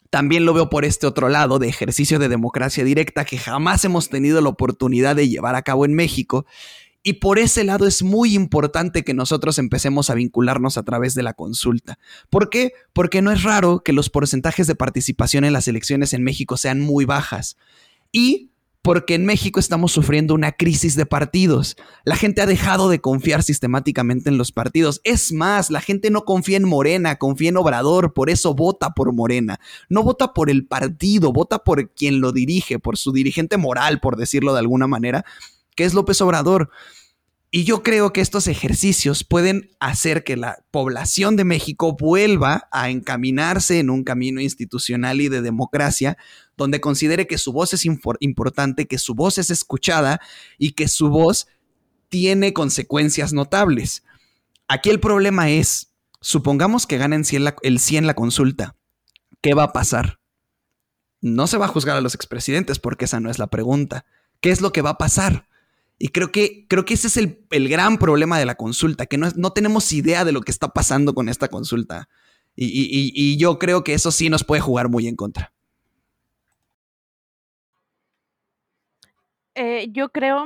[0.10, 4.10] también lo veo por este otro lado de ejercicio de democracia directa que jamás hemos
[4.10, 6.46] tenido la oportunidad de llevar a cabo en México.
[7.04, 11.24] Y por ese lado es muy importante que nosotros empecemos a vincularnos a través de
[11.24, 12.00] la consulta.
[12.30, 12.74] ¿Por qué?
[12.94, 16.82] Porque no es raro que los porcentajes de participación en las elecciones en México sean
[16.82, 17.58] muy bajas.
[18.12, 18.52] Y
[18.88, 21.76] porque en México estamos sufriendo una crisis de partidos.
[22.06, 25.02] La gente ha dejado de confiar sistemáticamente en los partidos.
[25.04, 29.12] Es más, la gente no confía en Morena, confía en Obrador, por eso vota por
[29.12, 29.60] Morena.
[29.90, 34.16] No vota por el partido, vota por quien lo dirige, por su dirigente moral, por
[34.16, 35.26] decirlo de alguna manera,
[35.76, 36.70] que es López Obrador.
[37.50, 42.90] Y yo creo que estos ejercicios pueden hacer que la población de México vuelva a
[42.90, 46.18] encaminarse en un camino institucional y de democracia,
[46.58, 50.20] donde considere que su voz es importante, que su voz es escuchada
[50.58, 51.48] y que su voz
[52.10, 54.04] tiene consecuencias notables.
[54.68, 57.24] Aquí el problema es, supongamos que ganen
[57.62, 58.76] el 100 la consulta,
[59.42, 60.20] ¿qué va a pasar?
[61.22, 64.06] No se va a juzgar a los expresidentes porque esa no es la pregunta.
[64.42, 65.48] ¿Qué es lo que va a pasar?
[66.00, 69.30] Y creo que, creo que ese es el, gran problema de la consulta, que no,
[69.36, 72.08] no, tenemos idea de lo que está pasando con esta consulta.
[72.56, 75.54] Y, yo creo que eso sí nos puede jugar muy en contra.
[79.56, 80.46] Eh, yo creo,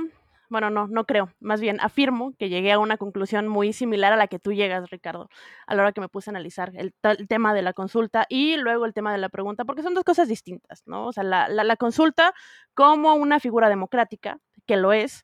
[0.51, 4.17] bueno, no, no creo, más bien afirmo que llegué a una conclusión muy similar a
[4.17, 5.29] la que tú llegas, Ricardo,
[5.65, 6.93] a la hora que me puse a analizar el,
[7.29, 10.27] tema de la consulta y luego el tema de la pregunta, porque son dos cosas
[10.27, 11.07] distintas, ¿no?
[11.07, 12.33] O sea, la, consulta
[12.73, 15.23] como una figura democrática, que lo es,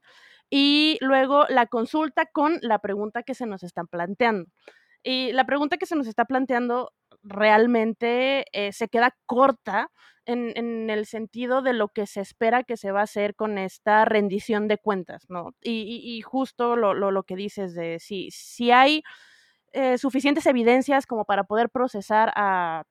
[0.50, 4.50] y luego la consulta con la pregunta que se nos están planteando.
[5.04, 9.92] Y la pregunta que se nos está planteando realmente eh, se queda corta
[10.28, 14.06] en, el sentido de lo que se espera que se va a hacer con esta
[14.06, 15.56] rendición de cuentas, ¿no?
[15.62, 19.04] Y, justo lo, lo, que dices de si, si hay
[19.74, 22.84] eh, suficientes evidencias como para poder procesar a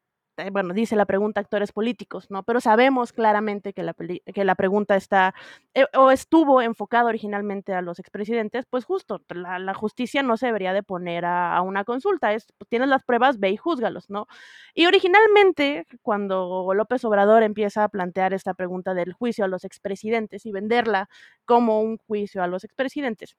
[0.52, 2.42] bueno, dice la pregunta actores políticos, ¿no?
[2.42, 5.34] Pero sabemos claramente que la, que la pregunta está
[5.74, 10.72] eh, o estuvo enfocada originalmente a los expresidentes, pues justo, la, justicia no se debería
[10.72, 14.26] de poner a, una consulta, es, tienes las pruebas, ve y júzgalos, ¿no?
[14.74, 20.46] Y originalmente, cuando López Obrador empieza a plantear esta pregunta del juicio a los expresidentes
[20.46, 21.08] y venderla
[21.44, 23.36] como un juicio a los expresidentes,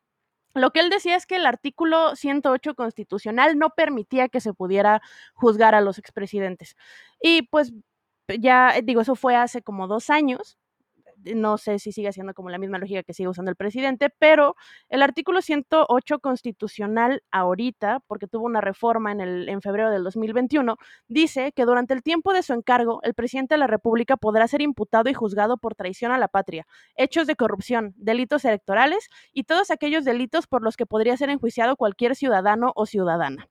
[0.58, 5.02] lo que él decía es que el artículo 108 constitucional no permitía que se pudiera
[5.34, 6.76] juzgar a los expresidentes.
[7.22, 7.74] Y pues
[8.40, 10.58] ya digo, eso fue hace como dos años
[11.36, 14.56] no sé si sigue siendo como la misma lógica que sigue usando el presidente, pero
[14.90, 20.78] el artículo 108 constitucional ahorita, porque tuvo una reforma en, el, en febrero del 2021,
[21.08, 24.62] dice que durante el tiempo de su encargo, el presidente de la República podrá ser
[24.62, 29.72] imputado y juzgado por traición a la patria, hechos de corrupción, delitos electorales y todos
[29.72, 33.48] aquellos delitos por los que podría ser enjuiciado cualquier ciudadano o ciudadana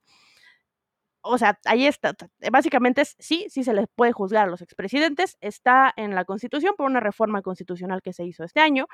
[1.27, 2.15] o sea, ahí está.
[2.51, 5.37] Básicamente es sí, sí se les puede juzgar a los expresidentes.
[5.41, 8.87] Está en la Constitución por una reforma constitucional que se hizo este año.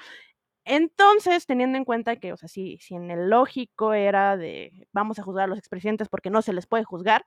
[0.65, 5.19] Entonces, teniendo en cuenta que, o sea, si, si en el lógico era de vamos
[5.19, 7.25] a juzgar a los expresidentes porque no se les puede juzgar,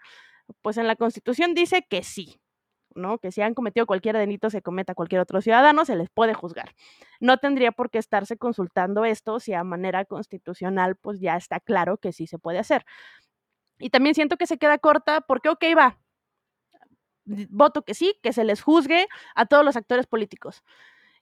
[0.61, 2.39] pues en la Constitución dice que sí,
[2.95, 3.19] ¿no?
[3.19, 6.73] Que si han cometido cualquier delito se cometa cualquier otro ciudadano, se les puede juzgar.
[7.19, 11.97] No tendría por qué estarse consultando esto si a manera constitucional, pues ya está claro
[11.97, 12.85] que sí se puede hacer.
[13.79, 15.99] Y también siento que se queda corta porque, ok, va,
[17.25, 20.63] voto que sí, que se les juzgue a todos los actores políticos.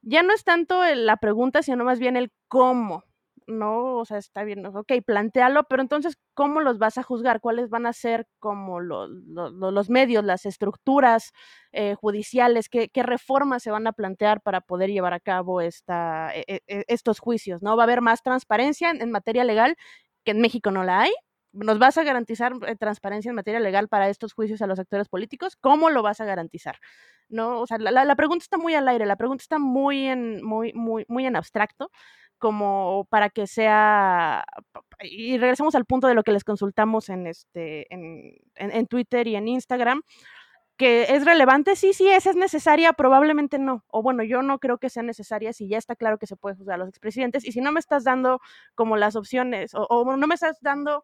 [0.02, 3.06] Ya no es tanto la pregunta, sino más bien el cómo,
[3.48, 3.96] ¿no?
[3.98, 7.40] O sea, está bien, ok, plantealo, pero entonces, ¿cómo los vas a juzgar?
[7.40, 11.32] ¿Cuáles van a ser como los, los, medios, las estructuras
[11.72, 12.70] eh, judiciales?
[12.70, 16.84] ¿Qué, ¿Qué, reformas se van a plantear para poder llevar a cabo esta, e, e,
[16.88, 17.62] estos juicios?
[17.62, 17.78] ¿no?
[17.78, 19.78] Va a haber más transparencia en materia legal,
[20.26, 21.14] que en México no la hay,
[21.54, 25.08] ¿Nos vas a garantizar eh, transparencia en materia legal para estos juicios a los actores
[25.08, 25.56] políticos?
[25.56, 26.80] ¿Cómo lo vas a garantizar?
[27.30, 27.62] ¿No?
[27.62, 31.06] O sea, la, pregunta está muy al aire, la pregunta está muy en, muy, muy,
[31.08, 31.92] muy en abstracto,
[32.40, 34.46] como para que sea.
[35.02, 39.36] Y regresamos al punto de lo que les consultamos en, este, en, en Twitter y
[39.36, 40.02] en Instagram
[40.76, 43.86] que es relevante, sí, sí, esa es necesaria, probablemente no.
[43.90, 46.56] O bueno, yo no creo que sea necesaria si ya está claro que se puede
[46.56, 48.40] juzgar a los expresidentes y si no me estás dando
[48.74, 51.04] como las opciones o no me estás dando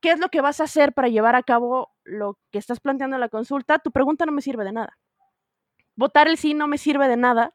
[0.00, 3.16] qué es lo que vas a hacer para llevar a cabo lo que estás planteando
[3.16, 4.98] en la consulta, tu pregunta no me sirve de nada.
[5.96, 7.52] Votar el sí no me sirve de nada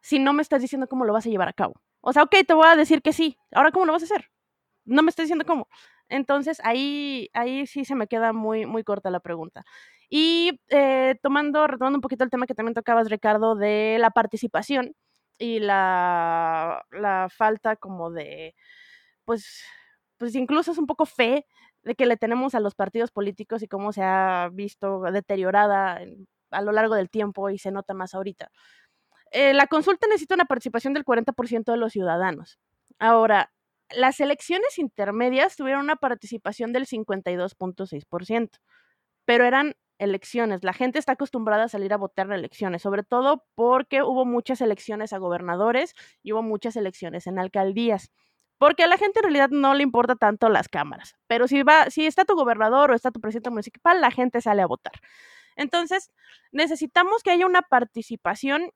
[0.00, 1.74] si no me estás diciendo cómo lo vas a llevar a cabo.
[2.00, 3.38] O sea, ok, te voy a decir que sí.
[3.52, 4.30] Ahora, ¿cómo lo vas a hacer?
[4.84, 5.68] No me estás diciendo cómo.
[6.08, 9.64] Entonces, ahí, ahí sí se me queda muy, muy corta la pregunta.
[10.08, 14.94] Y eh, tomando, retomando un poquito el tema que también tocabas, Ricardo, de la participación
[15.38, 18.54] y la, la falta como de,
[19.24, 19.64] pues,
[20.16, 21.46] pues incluso es un poco fe
[21.94, 26.00] que le tenemos a los partidos políticos y cómo se ha visto deteriorada
[26.50, 28.50] a lo largo del tiempo y se nota más ahorita.
[29.30, 32.58] Eh, la consulta necesita una participación del 40% de los ciudadanos.
[32.98, 33.52] Ahora,
[33.90, 38.50] las elecciones intermedias tuvieron una participación del 52.6%,
[39.24, 40.64] pero eran elecciones.
[40.64, 44.60] La gente está acostumbrada a salir a votar en elecciones, sobre todo porque hubo muchas
[44.60, 48.10] elecciones a gobernadores y hubo muchas elecciones en alcaldías.
[48.58, 51.90] Porque a la gente en realidad no le importa tanto las cámaras, pero si va,
[51.90, 54.94] si está tu gobernador o está tu presidente municipal, la gente sale a votar.
[55.56, 56.10] Entonces,
[56.52, 58.70] necesitamos que haya una participación.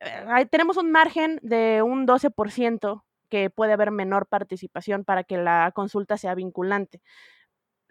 [0.00, 5.72] Eh, tenemos un margen de un 12% que puede haber menor participación para que la
[5.74, 7.00] consulta sea vinculante.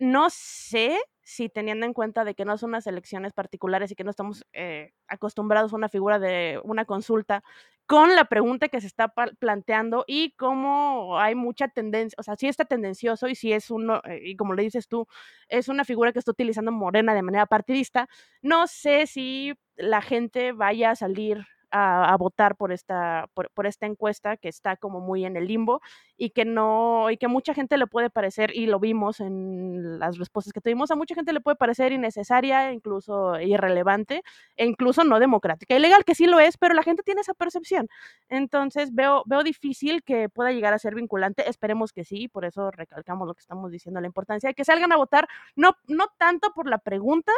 [0.03, 4.03] No sé si teniendo en cuenta de que no son unas elecciones particulares y que
[4.03, 7.41] no estamos eh, acostumbrados a una figura de una consulta
[7.85, 12.49] con la pregunta que se está planteando y cómo hay mucha tendencia, o sea, si
[12.49, 15.07] está tendencioso y si es uno, eh, y como le dices tú,
[15.47, 18.09] es una figura que está utilizando Morena de manera partidista,
[18.41, 21.45] no sé si la gente vaya a salir
[21.75, 25.81] a, votar por esta, por, esta encuesta que está como muy en el limbo
[26.17, 30.19] y que no, y que mucha gente le puede parecer, y lo vimos en las
[30.19, 34.21] respuestas que tuvimos, a mucha gente le puede parecer innecesaria, incluso irrelevante,
[34.55, 35.75] e incluso no democrática.
[35.75, 37.89] Ilegal, que sí lo es, pero la gente tiene esa percepción.
[38.29, 42.69] Entonces veo, veo difícil que pueda llegar a ser vinculante, esperemos que sí, por eso
[42.69, 46.53] recalcamos lo que estamos diciendo, la importancia de que salgan a votar, no, no tanto
[46.53, 47.31] por la pregunta,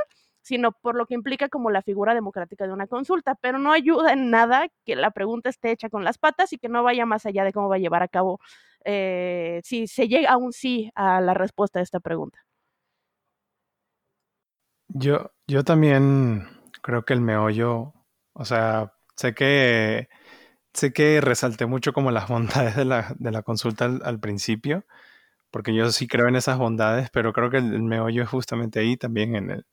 [0.45, 4.13] sino por lo que implica como la figura democrática de una consulta, pero no ayuda
[4.13, 7.25] en nada que la pregunta esté hecha con las patas y que no vaya más
[7.25, 8.39] allá de cómo va a llevar a cabo
[8.85, 12.39] eh, si se llega a un sí a la respuesta a esta pregunta.
[14.87, 16.47] Yo, yo también
[16.83, 17.93] creo que el meollo,
[18.33, 20.07] o sea, sé que
[20.73, 24.85] sé que resalté mucho como las bondades de la, de la consulta al, principio,
[25.55, 28.97] porque yo sí creo en esas bondades, pero creo que el, meollo es justamente ahí
[28.97, 29.65] también en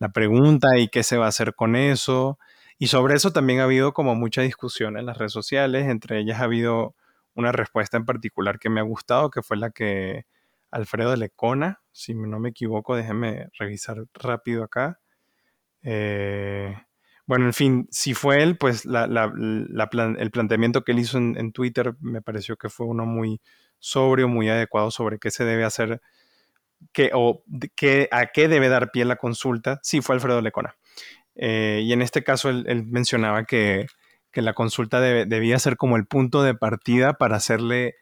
[0.00, 2.40] la pregunta y qué se va a hacer con eso.
[2.76, 6.40] Y sobre eso también ha habido como mucha discusión en las redes sociales, entre ellas
[6.40, 6.96] ha habido
[7.34, 10.26] una respuesta en particular que me ha gustado, que fue la que
[10.72, 14.98] Alfredo Lecona, si no me equivoco, déjenme revisar rápido acá.
[15.82, 16.74] Eh,
[17.28, 22.22] bueno, en fin, si fue él, pues el planteamiento que él hizo en, Twitter me
[22.22, 23.40] pareció que fue uno muy
[23.78, 26.00] sobrio, muy adecuado sobre qué se debe hacer
[26.92, 27.42] qué, o
[27.76, 29.80] qué, a qué debe dar pie la consulta.
[29.82, 30.76] Sí, fue Alfredo Lecona.
[31.34, 33.86] Eh, y en este caso él, mencionaba que,
[34.34, 37.96] la consulta debía ser como el punto de partida para hacerle,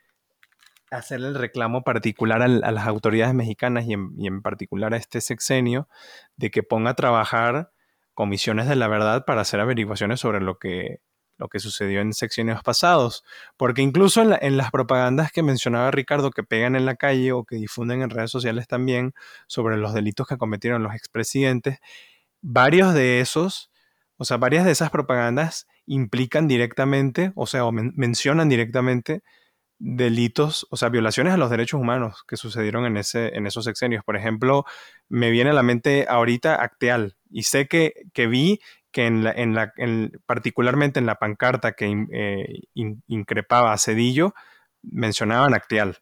[1.10, 5.88] el reclamo particular a las autoridades mexicanas y en particular a este sexenio
[6.36, 7.70] de que ponga a trabajar
[8.12, 11.00] comisiones de la verdad para hacer averiguaciones sobre lo que,
[11.38, 13.24] lo que sucedió en secciones pasados,
[13.56, 17.56] porque incluso en, las propagandas que mencionaba Ricardo que pegan en la calle o que
[17.56, 19.12] difunden en redes sociales también
[19.46, 21.78] sobre los delitos que cometieron los expresidentes,
[22.40, 23.70] varios de esos,
[24.16, 29.22] o sea, varias de esas propagandas implican directamente, o sea, mencionan directamente
[29.78, 34.02] delitos, o sea, violaciones a los derechos humanos que sucedieron en, ese, en esos sexenios.
[34.04, 34.64] Por ejemplo,
[35.08, 38.60] me viene a la mente ahorita Acteal, y sé que, que vi
[38.96, 39.74] que en la, en la
[40.24, 44.32] particularmente en la pancarta que eh, increpaba a Cedillo,
[44.80, 45.98] mencionaban Actial.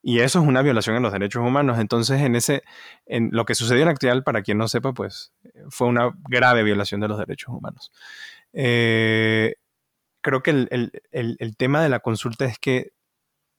[0.00, 1.80] Y eso es una violación a los derechos humanos.
[1.80, 2.62] Entonces, en ese,
[3.04, 5.32] en lo que sucedió en Actial, para quien no sepa, pues
[5.70, 7.90] fue una grave violación de los derechos humanos.
[8.52, 9.56] Eh,
[10.20, 12.92] creo que el, el, tema de la consulta es que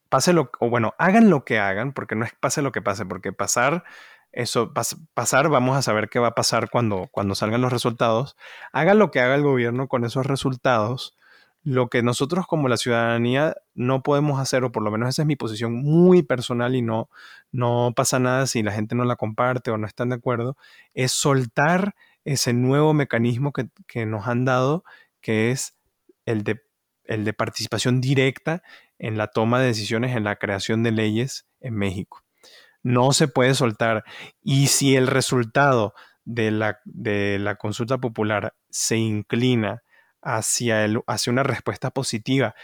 [0.07, 3.05] pase lo, o bueno, hagan lo que hagan, porque no es pase lo que pase,
[3.05, 3.83] porque pasar
[4.33, 4.73] eso
[5.13, 8.37] pasar, vamos a saber qué va a pasar cuando, cuando salgan los resultados.
[8.71, 11.17] Haga lo que haga el gobierno con esos resultados.
[11.63, 15.27] Lo que nosotros como la ciudadanía no podemos hacer, o por lo menos esa es
[15.27, 17.09] mi posición muy personal y no,
[17.51, 20.57] no pasa nada si la gente no la comparte o no están de acuerdo,
[20.93, 24.83] es soltar ese nuevo mecanismo que, que nos han dado,
[25.21, 25.75] que es
[26.25, 26.61] el de,
[27.03, 28.63] el de participación directa
[28.97, 32.23] en la toma de decisiones, en la creación de leyes en México
[32.83, 34.03] no se puede soltar.
[34.41, 35.93] Y si el resultado
[36.25, 39.83] de la, de la consulta popular se inclina
[40.21, 42.55] hacia, el, hacia una respuesta positiva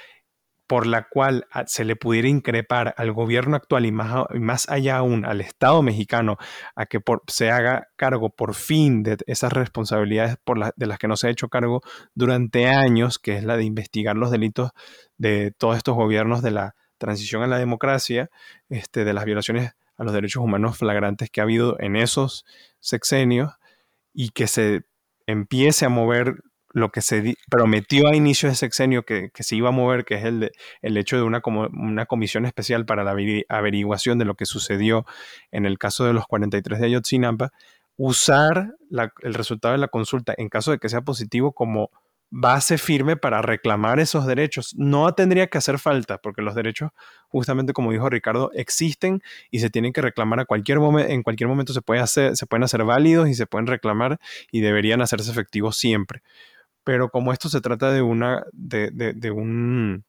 [0.67, 4.97] por la cual ah, se le pudiera increpar al gobierno actual y más, más allá
[4.97, 6.37] aún al Estado mexicano
[6.75, 11.15] a que se haga cargo por fin de esas responsabilidades por de las que no
[11.15, 11.81] se ha hecho cargo
[12.13, 14.71] durante años, que es la de investigar los delitos
[15.17, 18.29] de todos estos gobiernos de la transición a la democracia,
[18.69, 22.45] este, de las violaciones a los derechos humanos flagrantes que ha habido en esos
[22.79, 23.53] sexenios
[24.13, 24.83] y que se
[25.25, 26.35] empiece a mover
[26.73, 30.25] lo que se prometió a inicio de sexenio que, se iba a mover, que es
[30.25, 33.15] el, el hecho de una, una comisión especial para la
[33.49, 35.05] averiguación de lo que sucedió
[35.51, 37.51] en el caso de los 43 de Ayotzinapa,
[37.95, 38.75] usar
[39.21, 41.89] el resultado de la consulta, en caso de que sea positivo, como
[42.29, 44.73] base firme para reclamar esos derechos.
[44.77, 46.91] No tendría que hacer falta, porque los derechos,
[47.29, 49.21] justamente como dijo Ricardo, existen
[49.51, 52.63] y se tienen que reclamar a cualquier momento, en cualquier momento se, hacer, se pueden
[52.63, 54.19] hacer válidos y se pueden reclamar
[54.51, 56.21] y deberían hacerse efectivos siempre.
[56.83, 60.05] Pero como esto se trata de una, de, de un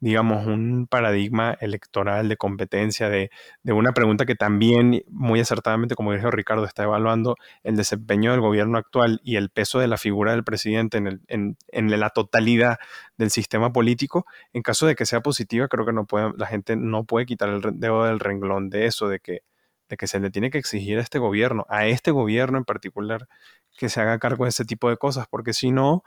[0.00, 3.30] digamos, un paradigma electoral de competencia, de,
[3.64, 8.78] una pregunta que también, muy acertadamente, como dijo Ricardo, está evaluando el desempeño del gobierno
[8.78, 12.78] actual y el peso de la figura del presidente en, en, la totalidad
[13.18, 14.24] del sistema político.
[14.54, 17.50] En caso de que sea positiva, creo que no puede, la gente no puede quitar
[17.50, 19.42] el dedo del renglón de eso, de que,
[19.90, 23.28] de que se le tiene que exigir a este gobierno, a este gobierno en particular,
[23.76, 26.04] que se haga cargo de ese tipo de cosas, porque si no,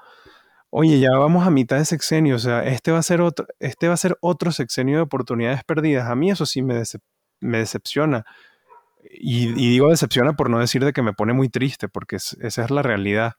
[0.76, 3.88] oye, ya vamos a mitad de sexenio, o sea, este va a ser otro, este
[3.88, 6.10] va a ser otro sexenio de oportunidades perdidas.
[6.10, 6.84] A mí eso sí me,
[7.40, 8.26] decepciona.
[9.04, 12.72] Y, digo decepciona por no decir de que me pone muy triste, porque esa es
[12.72, 13.34] la realidad.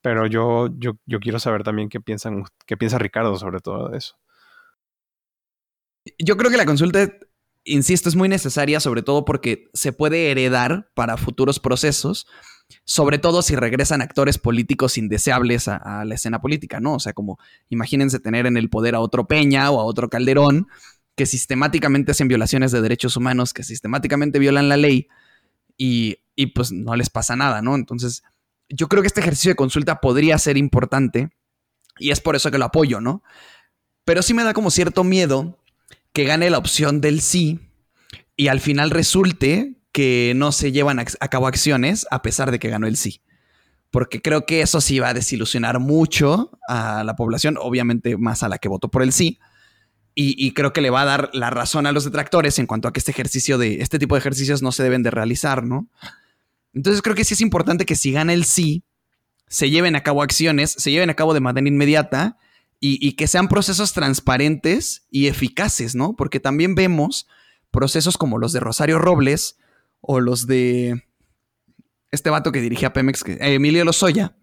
[0.00, 4.16] Pero yo, yo, yo quiero saber también qué, piensan, qué piensa Ricardo sobre todo eso.
[6.18, 7.12] Yo creo que la consulta,
[7.62, 12.26] insisto, es muy necesaria, sobre todo porque se puede heredar para futuros procesos
[12.84, 16.94] sobre todo si regresan actores políticos indeseables a, la escena política, ¿no?
[16.94, 20.68] O sea, como imagínense tener en el poder a otro Peña o a otro Calderón
[21.14, 25.08] que sistemáticamente hacen violaciones de derechos humanos, que sistemáticamente violan la ley
[25.76, 27.74] y, y pues no les pasa nada, ¿no?
[27.74, 28.22] Entonces,
[28.68, 31.30] yo creo que este ejercicio de consulta podría ser importante
[31.98, 33.22] y es por eso que lo apoyo, ¿no?
[34.04, 35.58] Pero sí me da como cierto miedo
[36.12, 37.60] que gane la opción del sí
[38.36, 42.70] y al final resulte que no se llevan a, cabo acciones a pesar de que
[42.70, 43.20] ganó el sí.
[43.90, 48.48] Porque creo que eso sí va a desilusionar mucho a la población, obviamente más a
[48.48, 49.38] la que votó por el sí.
[50.14, 52.92] Y, creo que le va a dar la razón a los detractores en cuanto a
[52.92, 55.88] que este ejercicio de este tipo de ejercicios no se deben de realizar, ¿no?
[56.74, 58.84] Entonces creo que sí es importante que si gana el sí,
[59.48, 62.36] se lleven a cabo acciones, se lleven a cabo de manera inmediata
[62.78, 66.14] y, y que sean procesos transparentes y eficaces, ¿no?
[66.14, 67.26] Porque también vemos
[67.70, 69.56] procesos como los de Rosario Robles,
[70.02, 71.02] o los de
[72.10, 74.36] este vato que dirigía Pemex, que, eh, Emilio Lozoya,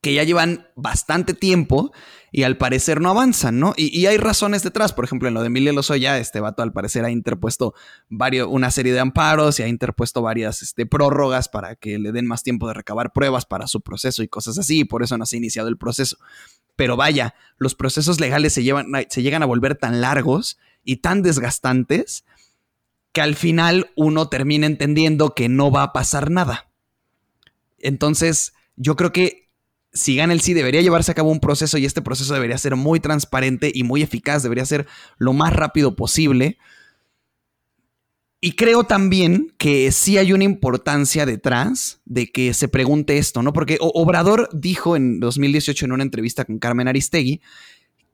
[0.00, 1.92] que ya llevan bastante tiempo
[2.32, 3.74] y al parecer no avanzan, ¿no?
[3.76, 7.04] Y, hay razones detrás, por ejemplo, en lo de Emilio Lozoya, este vato al parecer
[7.04, 7.74] ha interpuesto
[8.08, 12.26] varios, una serie de amparos y ha interpuesto varias este, prórrogas para que le den
[12.26, 15.26] más tiempo de recabar pruebas para su proceso y cosas así, y por eso no
[15.26, 16.16] se ha iniciado el proceso.
[16.74, 21.22] Pero vaya, los procesos legales se, llevan, se llegan a volver tan largos y tan
[21.22, 22.24] desgastantes
[23.12, 26.70] que al final uno termina entendiendo que no va a pasar nada.
[27.78, 29.50] Entonces, yo creo que
[29.92, 32.76] si gana el sí, debería llevarse a cabo un proceso y este proceso debería ser
[32.76, 34.86] muy transparente y muy eficaz, debería ser
[35.18, 36.58] lo más rápido posible.
[38.40, 43.52] Y creo también que sí hay una importancia detrás de que se pregunte esto, ¿no?
[43.52, 47.40] Porque Obrador dijo en 2018 en una entrevista con Carmen Aristegui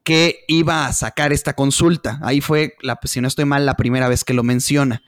[0.05, 2.19] que iba a sacar esta consulta.
[2.23, 5.03] Ahí fue, la, si no estoy mal, la primera vez que lo menciona.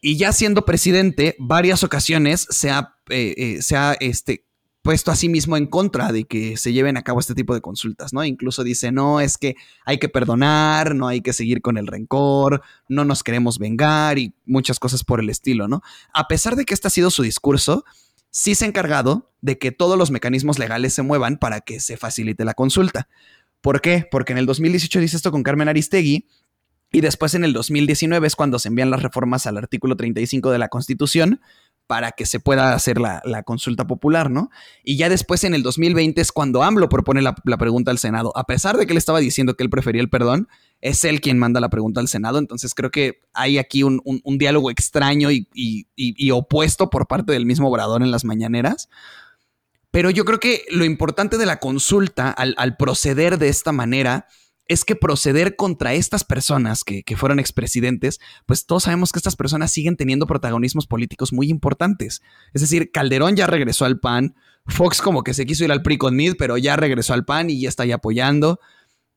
[0.00, 4.46] Y ya siendo presidente, varias ocasiones se ha, eh, eh, se ha este,
[4.86, 7.60] puesto a sí mismo en contra de que se lleven a cabo este tipo de
[7.60, 8.24] consultas, ¿no?
[8.24, 12.62] Incluso dice, no, es que hay que perdonar, no hay que seguir con el rencor,
[12.88, 15.82] no nos queremos vengar y muchas cosas por el estilo, ¿no?
[16.14, 17.84] A pesar de que este ha sido su discurso,
[18.30, 21.96] sí se ha encargado de que todos los mecanismos legales se muevan para que se
[21.96, 23.08] facilite la consulta.
[23.60, 24.06] ¿Por qué?
[24.10, 26.28] Porque en el 2018 dice esto con Carmen Aristegui
[26.92, 30.58] y después en el 2019 es cuando se envían las reformas al artículo 35 de
[30.58, 31.40] la Constitución
[31.86, 34.50] para que se pueda hacer la, consulta popular, ¿no?
[34.82, 38.32] Y ya después en el 2020 es cuando AMLO propone la, pregunta al Senado.
[38.34, 40.48] A pesar de que él estaba diciendo que él prefería el perdón,
[40.80, 42.38] es él quien manda la pregunta al Senado.
[42.38, 44.00] Entonces creo que hay aquí un,
[44.38, 48.88] diálogo extraño y, y, opuesto por parte del mismo Obrador en las mañaneras.
[49.96, 54.26] Pero yo creo que lo importante de la consulta al, proceder de esta manera
[54.68, 59.72] es que proceder contra estas personas que, fueron expresidentes, pues todos sabemos que estas personas
[59.72, 62.20] siguen teniendo protagonismos políticos muy importantes.
[62.52, 64.34] Es decir, Calderón ya regresó al PAN,
[64.66, 67.48] Fox como que se quiso ir al PRI con Mid, pero ya regresó al PAN
[67.48, 68.60] y ya está ahí apoyando.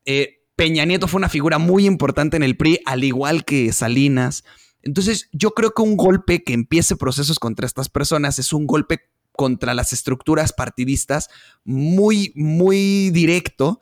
[0.05, 4.45] Eh, Peña Nieto fue una figura muy importante en el PRI, al igual que Salinas.
[4.81, 9.09] Entonces, yo creo que un golpe que empiece procesos contra estas personas es un golpe
[9.39, 11.29] contra las estructuras partidistas
[11.63, 13.79] muy, muy directo.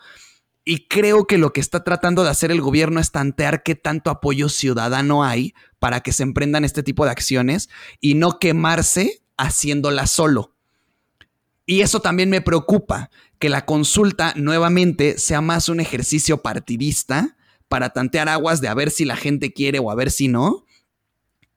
[0.64, 4.12] Y creo que lo que está tratando de hacer el gobierno es tantear qué tanto
[4.12, 10.06] apoyo ciudadano hay para que se emprendan este tipo de acciones y no quemarse haciéndola
[10.06, 10.54] solo.
[11.66, 17.36] Y eso también me preocupa, que la consulta nuevamente sea más un ejercicio partidista
[17.68, 20.68] para tantear aguas de a ver si la gente quiere o a ver si no,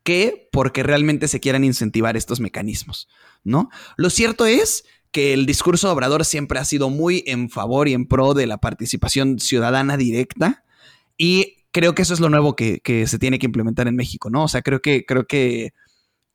[0.05, 3.09] que porque realmente se quieran incentivar estos mecanismos,
[3.45, 3.71] ¿no?
[3.97, 8.07] Lo cierto es que el discurso Obrador siempre ha sido muy en favor y en
[8.07, 10.65] pro de la participación ciudadana directa.
[11.17, 14.45] Y creo que eso es lo nuevo que, se tiene que implementar en México, ¿no?
[14.45, 15.73] O sea, creo que, creo que,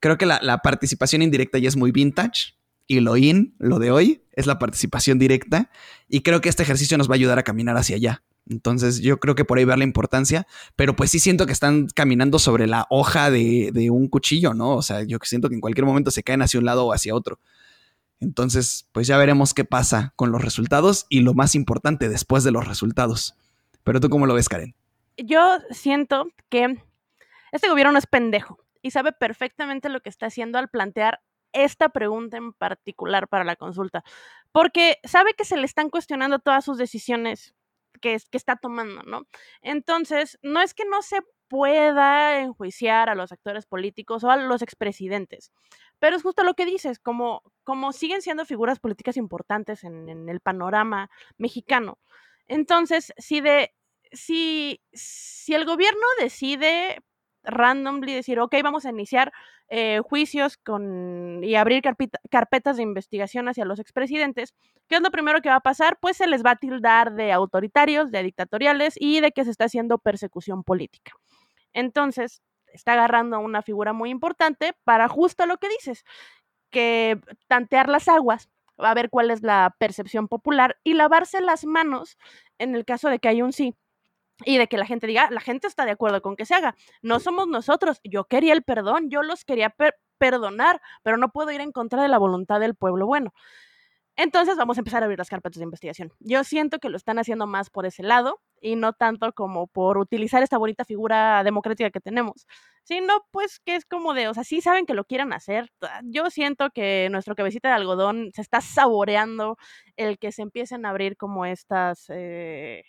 [0.00, 2.54] creo que la, la, participación indirecta ya es muy vintage.
[2.88, 5.70] Y lo in, lo de hoy, es la participación directa.
[6.08, 8.22] Y creo que este ejercicio nos va a ayudar a caminar hacia allá.
[8.48, 11.88] Entonces yo creo que por ahí ver la importancia, pero pues sí siento que están
[11.88, 14.76] caminando sobre la hoja de, un cuchillo, ¿no?
[14.76, 17.14] O sea, yo siento que en cualquier momento se caen hacia un lado o hacia
[17.14, 17.40] otro.
[18.20, 22.52] Entonces, pues ya veremos qué pasa con los resultados y lo más importante después de
[22.52, 23.36] los resultados.
[23.84, 24.74] Pero tú cómo lo ves, Karen?
[25.16, 26.82] Yo siento que
[27.52, 31.20] este gobierno es pendejo y sabe perfectamente lo que está haciendo al plantear
[31.52, 34.04] esta pregunta en particular para la consulta,
[34.52, 37.54] porque sabe que se le están cuestionando todas sus decisiones
[37.98, 39.26] que, está tomando, ¿no?
[39.62, 44.62] Entonces, no es que no se pueda enjuiciar a los actores políticos o a los
[44.62, 45.52] expresidentes.
[45.98, 50.28] Pero es justo lo que dices, como, como siguen siendo figuras políticas importantes en, en
[50.28, 51.98] el panorama mexicano.
[52.48, 53.72] Entonces, si de
[54.12, 57.02] si, si el gobierno decide
[57.42, 59.32] randomly decir, ok, vamos a iniciar
[59.68, 61.82] eh, juicios con, y abrir
[62.30, 64.54] carpetas de investigación hacia los expresidentes,
[64.88, 65.98] ¿qué es lo primero que va a pasar?
[66.00, 69.64] Pues se les va a tildar de autoritarios, de dictatoriales y de que se está
[69.64, 71.12] haciendo persecución política.
[71.72, 72.42] Entonces,
[72.72, 76.04] está agarrando a una figura muy importante para justo lo que dices,
[76.70, 78.48] que tantear las aguas,
[78.82, 82.18] va a ver cuál es la percepción popular y lavarse las manos
[82.58, 83.74] en el caso de que haya un sí
[84.44, 86.74] y de que la gente diga, la gente está de acuerdo con que se haga.
[87.02, 88.00] No somos nosotros.
[88.04, 89.74] Yo quería el perdón, yo los quería
[90.18, 93.06] perdonar, pero no puedo ir en contra de la voluntad del pueblo.
[93.06, 93.32] Bueno,
[94.18, 96.10] entonces vamos a empezar a abrir las carpetas de investigación.
[96.20, 99.98] Yo siento que lo están haciendo más por ese lado y no tanto como por
[99.98, 102.46] utilizar esta bonita figura democrática que tenemos,
[102.82, 105.70] sino pues que es como de, o sea, sí saben que lo quieran hacer.
[106.04, 109.58] Yo siento que nuestro cabecita de algodón se está saboreando
[109.96, 112.84] el que se empiecen a abrir como estas, eh,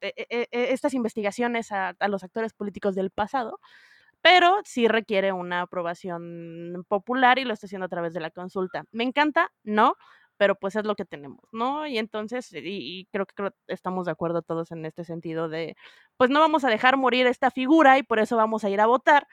[0.00, 3.58] estas investigaciones a, a los actores políticos del pasado
[4.20, 8.84] pero sí requiere una aprobación popular y lo está haciendo a través de la consulta.
[8.90, 9.52] ¿Me encanta?
[9.62, 9.94] No,
[10.38, 11.86] pero pues es lo que tenemos, ¿no?
[11.86, 15.76] Y entonces, y, creo que estamos de acuerdo todos en este sentido de,
[16.16, 18.86] pues no vamos a dejar morir esta figura y por eso vamos a ir a
[18.86, 19.26] votar,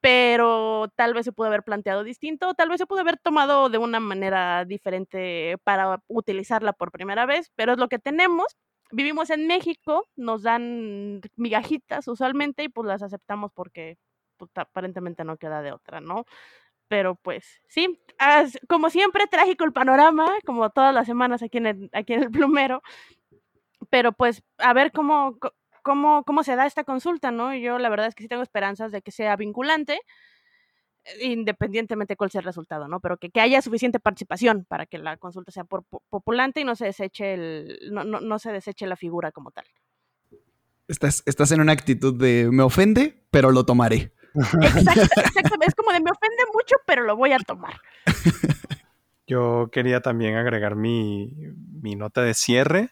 [0.00, 3.78] pero tal vez se pudo haber planteado distinto, tal vez se pudo haber tomado de
[3.78, 8.56] una manera diferente para utilizarla por primera vez, pero es lo que tenemos.
[8.92, 13.98] Vivimos en México, nos dan migajitas usualmente y pues las aceptamos porque
[14.36, 16.24] pues, aparentemente no queda de otra, ¿no?
[16.88, 17.98] pero pues sí,
[18.68, 22.30] como siempre, trágico el panorama, como todas las semanas aquí en el, aquí en el
[22.30, 22.82] plumero,
[23.90, 25.38] pero pues a ver cómo,
[25.82, 27.54] cómo, cómo se da esta consulta, ¿no?
[27.54, 30.00] Yo la verdad es que sí tengo esperanzas de que sea vinculante,
[31.20, 33.00] independientemente cuál sea el resultado, ¿no?
[33.00, 36.76] Pero que, que haya suficiente participación para que la consulta sea por, populante y no
[36.76, 39.64] se deseche el, no, no, no se deseche la figura como tal.
[40.88, 44.12] Estás, estás en una actitud de me ofende, pero lo tomaré.
[44.34, 47.80] Exactamente, es como de me ofende mucho, pero lo voy a tomar.
[49.26, 51.32] Yo quería también agregar mi,
[51.82, 52.90] mi nota de cierre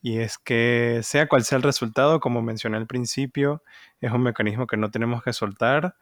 [0.00, 3.62] y es que sea cual sea el resultado, como mencioné al principio,
[4.00, 5.96] es un mecanismo que no tenemos que soltar,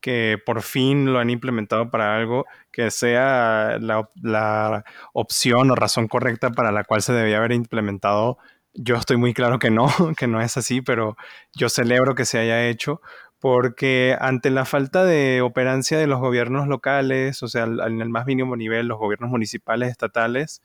[0.00, 6.50] que por fin lo han implementado para algo que sea la, opción o razón correcta
[6.50, 8.38] para la cual se debía haber implementado.
[8.74, 11.16] Yo estoy muy claro que no, que no es así, pero
[11.54, 13.00] yo celebro que se haya hecho
[13.40, 18.26] porque ante la falta de operancia de los gobiernos locales, o sea, en el más
[18.26, 20.62] mínimo nivel, los gobiernos municipales, estatales,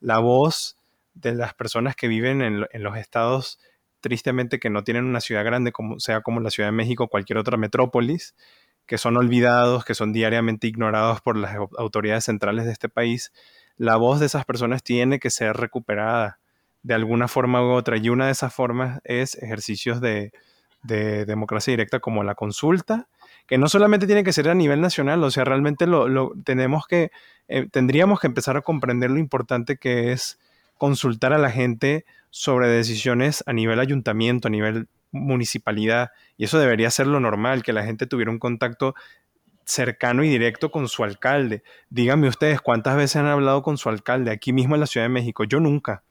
[0.00, 0.76] la voz
[1.14, 3.58] de las personas que viven en, los estados,
[4.00, 7.08] tristemente que no tienen una ciudad grande, como sea como la Ciudad de México o
[7.08, 8.34] cualquier otra metrópolis,
[8.90, 13.32] que son olvidados, que son diariamente ignorados por las autoridades centrales de este país,
[13.76, 16.40] la voz de esas personas tiene que ser recuperada
[16.82, 17.98] de alguna forma u otra.
[17.98, 20.32] Y una de esas formas es ejercicios de,
[20.82, 23.06] de democracia directa como la consulta,
[23.46, 27.12] que no solamente tiene que ser a nivel nacional, o sea, realmente lo, tenemos que,
[27.46, 30.40] eh, tendríamos que empezar a comprender lo importante que es
[30.78, 36.90] consultar a la gente sobre decisiones a nivel ayuntamiento, a nivel municipalidad, y eso debería
[36.90, 38.94] ser lo normal, que la gente tuviera un contacto
[39.64, 41.62] cercano y directo con su alcalde.
[41.90, 45.10] Díganme ustedes cuántas veces han hablado con su alcalde aquí mismo en la Ciudad de
[45.10, 45.44] México.
[45.44, 46.02] Yo nunca.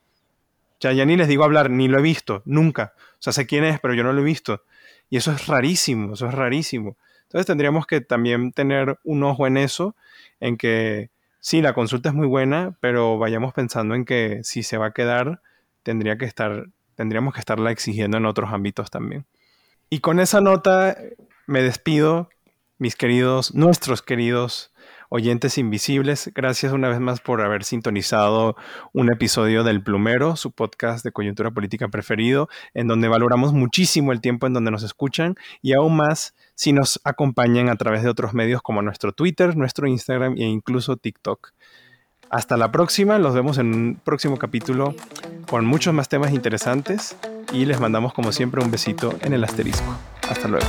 [0.79, 2.93] Ya, ya ni les digo hablar, ni lo he visto, nunca.
[2.95, 4.63] O sea, sé quién es, pero yo no lo he visto.
[5.09, 6.95] Y eso es rarísimo, eso es rarísimo.
[7.23, 9.95] Entonces tendríamos que también tener un ojo en eso,
[10.39, 14.77] en que sí, la consulta es muy buena, pero vayamos pensando en que si se
[14.77, 15.41] va a quedar,
[15.83, 16.67] tendría que estar,
[16.99, 19.25] tendríamos que estarla exigiendo en otros ámbitos también.
[19.89, 20.97] Y con esa nota
[21.47, 22.27] me despido,
[22.77, 24.73] mis queridos, nuestros queridos
[25.07, 28.57] oyentes invisibles, gracias una vez más por haber sintonizado
[28.91, 34.19] un episodio del Plumero, su podcast de coyuntura política preferido, en donde valoramos muchísimo el
[34.19, 38.33] tiempo en donde nos escuchan y aún más si nos acompañan a través de otros
[38.33, 41.53] medios como nuestro Twitter, nuestro Instagram e incluso TikTok.
[42.29, 44.93] Hasta la próxima, los vemos en un próximo capítulo
[45.49, 47.15] con muchos más temas interesantes
[47.51, 49.95] y les mandamos como siempre un besito en el asterisco.
[50.29, 50.67] Hasta luego.